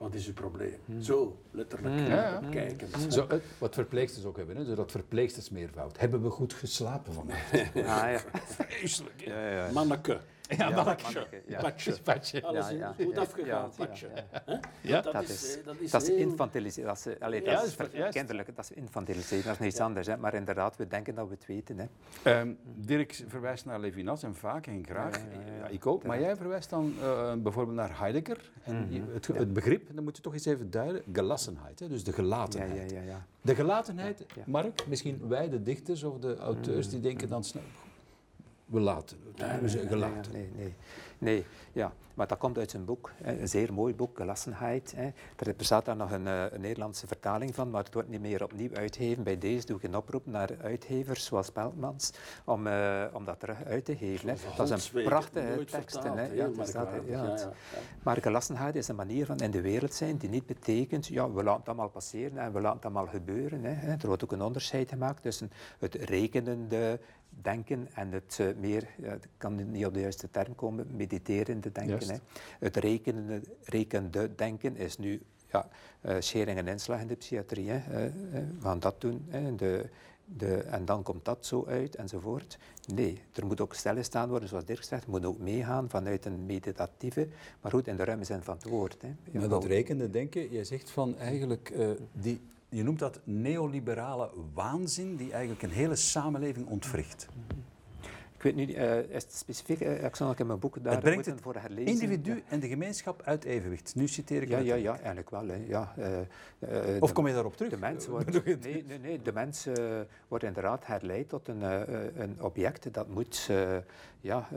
[0.00, 0.74] Wat is uw probleem?
[0.84, 1.02] Hmm.
[1.02, 2.06] Zo, letterlijk hmm.
[2.06, 3.12] ja, kijken.
[3.12, 3.26] Zo,
[3.58, 4.64] wat verpleegsters ook hebben, hè?
[4.64, 5.98] Zo dat verpleegstersmeervoud.
[5.98, 7.74] Hebben we goed geslapen vanavond?
[7.74, 8.20] Ah, ja.
[8.58, 9.20] Vreselijk.
[9.24, 9.70] Ja, ja.
[9.72, 10.20] Manneke.
[10.56, 11.26] Ja, bakje.
[11.60, 11.96] Bakje.
[12.04, 12.42] bakje.
[12.42, 14.08] Alles ja, goed afgegaan, bakje.
[14.80, 16.88] Ja, dat, is, dat is, dat is infantiliseren.
[16.88, 17.76] Dat is, allee, dat is
[18.10, 20.06] kinderlijk, dat is infantiliseren, dat is niets anders.
[20.06, 20.16] Hè.
[20.16, 21.78] Maar inderdaad, we denken dat we het weten.
[21.78, 22.40] Hè.
[22.40, 25.16] Um, Dirk verwijst naar Levinas en vaak en graag.
[25.60, 26.04] Ja, ik ook.
[26.04, 28.50] Maar jij verwijst dan uh, bijvoorbeeld naar Heidegger.
[28.62, 29.12] En mm -hmm.
[29.12, 31.78] het, het, begrip, dan moet je toch eens even duiden, gelassenheid.
[31.78, 32.94] Hè, dus de gelatenheid.
[33.40, 37.62] De gelatenheid, Mark, misschien wij de dichters of de auteurs die denken dan snel
[38.70, 39.60] we laten het.
[39.60, 40.32] we zijn gelaten.
[40.32, 40.74] Nee, nee,
[41.18, 41.92] nee, ja.
[42.20, 44.94] Maar dat komt uit zijn boek, een zeer mooi boek, Gelassenheid.
[45.36, 48.42] Er bestaat daar nog een, eh, een, Nederlandse vertaling van, maar het wordt niet meer
[48.42, 49.22] opnieuw uitgegeven.
[49.22, 52.12] Bij deze doe ik een oproep naar uitgevers zoals Peltmans
[52.44, 54.36] om, uh, om dat terug uit te geven.
[54.56, 56.00] Dat is een prachtige tekst.
[56.02, 56.48] Ja,
[57.06, 57.52] ja,
[58.02, 61.42] Maar gelassenheid is een manier van in de wereld zijn die niet betekent, ja, we
[61.42, 63.64] laten het allemaal passeren en we laten het allemaal gebeuren.
[63.64, 63.92] Hè.
[63.92, 67.00] Er wordt ook een onderscheid gemaakt tussen het rekenende,
[67.42, 72.08] denken en het uh, meer, ik kan niet op de juiste term komen, mediterende denken.
[72.08, 72.16] Hè.
[72.58, 75.68] Het rekenen, rekende denken is nu ja,
[76.02, 77.70] uh, schering en inslag in de psychiatrie.
[77.70, 78.10] Hè.
[78.30, 79.54] We gaan dat doen hè.
[79.54, 79.88] De,
[80.24, 82.58] de, en dan komt dat zo uit enzovoort.
[82.94, 87.28] Nee, er moet ook staan worden, zoals Dirk zegt, moet ook meegaan vanuit een meditatieve,
[87.60, 89.02] maar goed, in de ruime zin van het woord.
[89.02, 89.38] Hè.
[89.38, 91.72] Maar dat rekende denken, je zegt van eigenlijk
[92.12, 92.40] die
[92.70, 97.28] je noemt dat neoliberale waanzin die eigenlijk een hele samenleving ontwricht.
[98.36, 101.02] Ik weet niet, uh, is het specifiek, uh, ik zal in mijn boek daar het
[101.02, 101.92] brengt het voor herlezen.
[101.92, 103.94] individu en de gemeenschap uit evenwicht.
[103.94, 105.46] Nu citeer ik Ja, ja, ja eigenlijk wel.
[105.46, 105.64] Hè.
[105.66, 107.70] Ja, uh, of kom je daarop terug?
[107.70, 109.66] De mens wordt, nee, nee, nee, de mens
[110.28, 111.62] wordt inderdaad herleid tot een,
[112.22, 113.50] een object dat moet,
[114.20, 114.48] ja,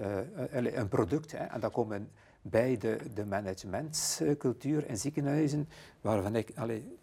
[0.51, 1.32] een product.
[1.32, 1.43] Hè.
[1.43, 2.09] En dan komen
[2.41, 5.70] bij de, de managementscultuur in ziekenhuizen,
[6.01, 6.51] waarvan ik...
[6.55, 6.97] Allee,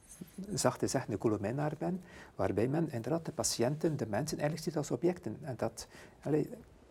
[0.54, 2.00] zacht gezegd een columnair ben,
[2.34, 5.36] waarbij men inderdaad de patiënten, de mensen eigenlijk ziet als objecten.
[5.42, 5.86] En dat,
[6.22, 6.46] allez,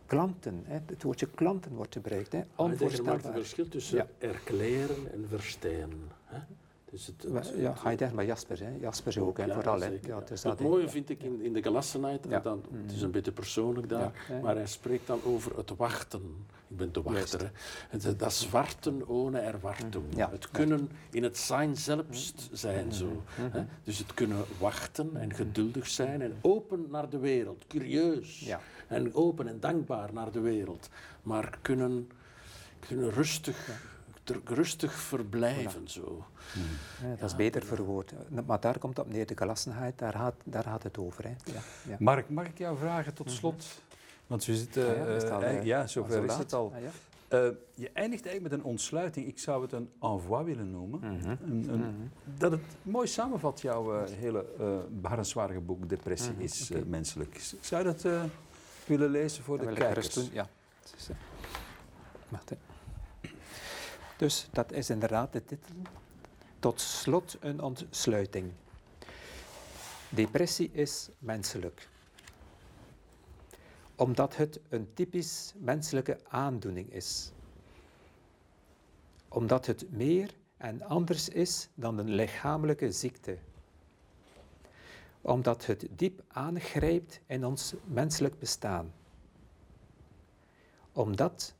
[0.06, 2.32] klanten, hè, het woordje klanten wordt gebruikt.
[2.32, 3.20] Hè, onvoorstelbaar.
[3.20, 4.08] Er een verschil tussen ja.
[4.18, 5.92] erkleren en verstaan.
[6.26, 6.40] Hè?
[6.92, 8.72] Dus het, ja, ga je denken maar Jasper, hè?
[8.80, 9.82] Jasper ook, vooral.
[9.82, 10.00] Hè?
[10.02, 13.12] Ja, het, het mooie vind ik in, in de gelassenheid, en dan, het is een
[13.12, 14.12] beetje persoonlijk daar,
[14.42, 16.22] maar hij spreekt dan over het wachten.
[16.68, 17.52] Ik ben de wachter.
[17.90, 18.16] Hè.
[18.16, 20.04] Dat zwarten ohne erwartung.
[20.18, 23.24] Het kunnen in het zijn zelfst zijn zo.
[23.30, 23.66] Hè?
[23.84, 28.50] Dus het kunnen wachten en geduldig zijn en open naar de wereld, curieus.
[28.88, 30.90] En open en dankbaar naar de wereld.
[31.24, 32.10] Maar kunnen,
[32.80, 33.70] kunnen rustig
[34.46, 35.88] rustig verblijven.
[35.88, 36.26] Zo.
[36.54, 37.10] Hmm.
[37.10, 38.14] Ja, dat is beter verwoord.
[38.46, 41.24] Maar daar komt op neer, de gelassenheid, daar gaat, daar gaat het over.
[41.24, 41.30] Hè.
[41.30, 41.96] Ja, ja.
[42.00, 43.36] Mark, mag ik jou vragen tot mhm.
[43.36, 43.66] slot?
[44.28, 44.86] Want we zitten...
[44.86, 46.74] ja, uh, ja, zover is het al.
[47.34, 49.28] Uh, je eindigt eigenlijk met een ontsluiting.
[49.28, 51.00] Ik zou het een envoi willen noemen.
[51.00, 51.30] Mm -hmm.
[51.30, 52.12] een, een, mm -hmm.
[52.38, 56.46] Dat het mooi samenvat, jouw uh, hele uh, boek Depressie mm -hmm.
[56.46, 56.84] is okay.
[56.84, 57.40] menselijk.
[57.62, 58.30] Zou je dat
[58.86, 60.14] willen lezen voor de kijkers?
[60.14, 60.30] Doen?
[60.32, 60.50] Ja.
[62.30, 62.52] Wacht,
[64.20, 65.74] dus dat is inderdaad de titel.
[66.60, 68.52] Tot slot een ontsluiting.
[70.10, 71.90] Depressie is menselijk.
[73.96, 77.32] Omdat het een typisch menselijke aandoening is.
[79.28, 83.38] Omdat het meer en anders is dan een lichamelijke ziekte.
[85.22, 88.94] Omdat het diep aangrijpt in ons menselijk bestaan.
[90.92, 91.54] Omdat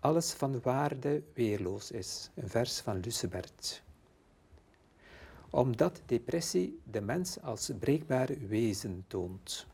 [0.00, 2.30] alles van waarde weerloos is.
[2.34, 3.82] Een vers van Lucebert.
[5.50, 9.66] Omdat depressie de mens als breekbaar wezen toont.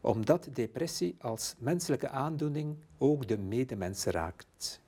[0.00, 4.80] Omdat depressie als menselijke aandoening ook de medemens raakt.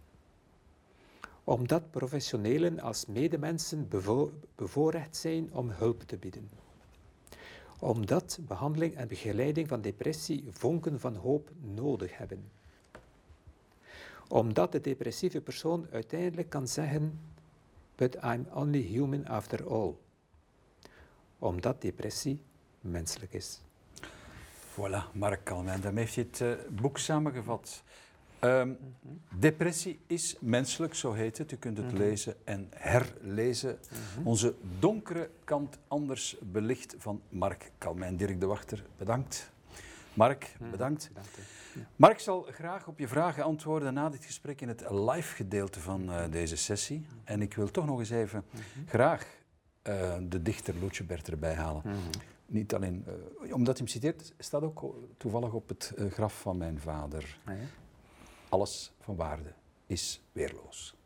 [1.44, 6.50] Omdat professionelen als medemensen bevo bevoorrecht zijn om hulp te bieden
[7.78, 12.50] omdat behandeling en begeleiding van depressie vonken van hoop nodig hebben
[14.28, 17.20] omdat de depressieve persoon uiteindelijk kan zeggen,
[17.94, 19.94] but I'm only human after all.
[21.38, 22.40] Omdat depressie
[22.80, 23.60] menselijk is.
[24.74, 27.82] Voilà, Mark Kalmijn, daarmee heeft je het uh, boek samengevat.
[28.44, 28.78] Um,
[29.38, 31.52] Depressie is menselijk, zo heet het.
[31.52, 31.96] U kunt het mhm.
[31.96, 33.78] lezen en herlezen.
[33.90, 34.26] Mhm.
[34.26, 38.16] Onze donkere kant anders belicht van Mark Kalmijn.
[38.16, 39.52] Dirk de Wachter, bedankt.
[40.14, 40.70] Mark, mhm.
[40.70, 41.08] bedankt.
[41.08, 41.38] bedankt
[41.96, 46.10] Mark zal graag op je vragen antwoorden na dit gesprek in het live gedeelte van
[46.10, 47.06] uh, deze sessie.
[47.24, 48.88] En ik wil toch nog eens even mm -hmm.
[48.88, 49.26] graag
[49.82, 50.74] uh, de dichter
[51.06, 51.82] Bert erbij halen.
[51.84, 52.10] Mm -hmm.
[52.46, 53.04] Niet alleen,
[53.42, 57.38] uh, omdat hij hem citeert, staat ook toevallig op het graf van mijn vader.
[57.44, 57.64] Ah, ja?
[58.48, 59.52] Alles van waarde
[59.86, 60.96] is weerloos.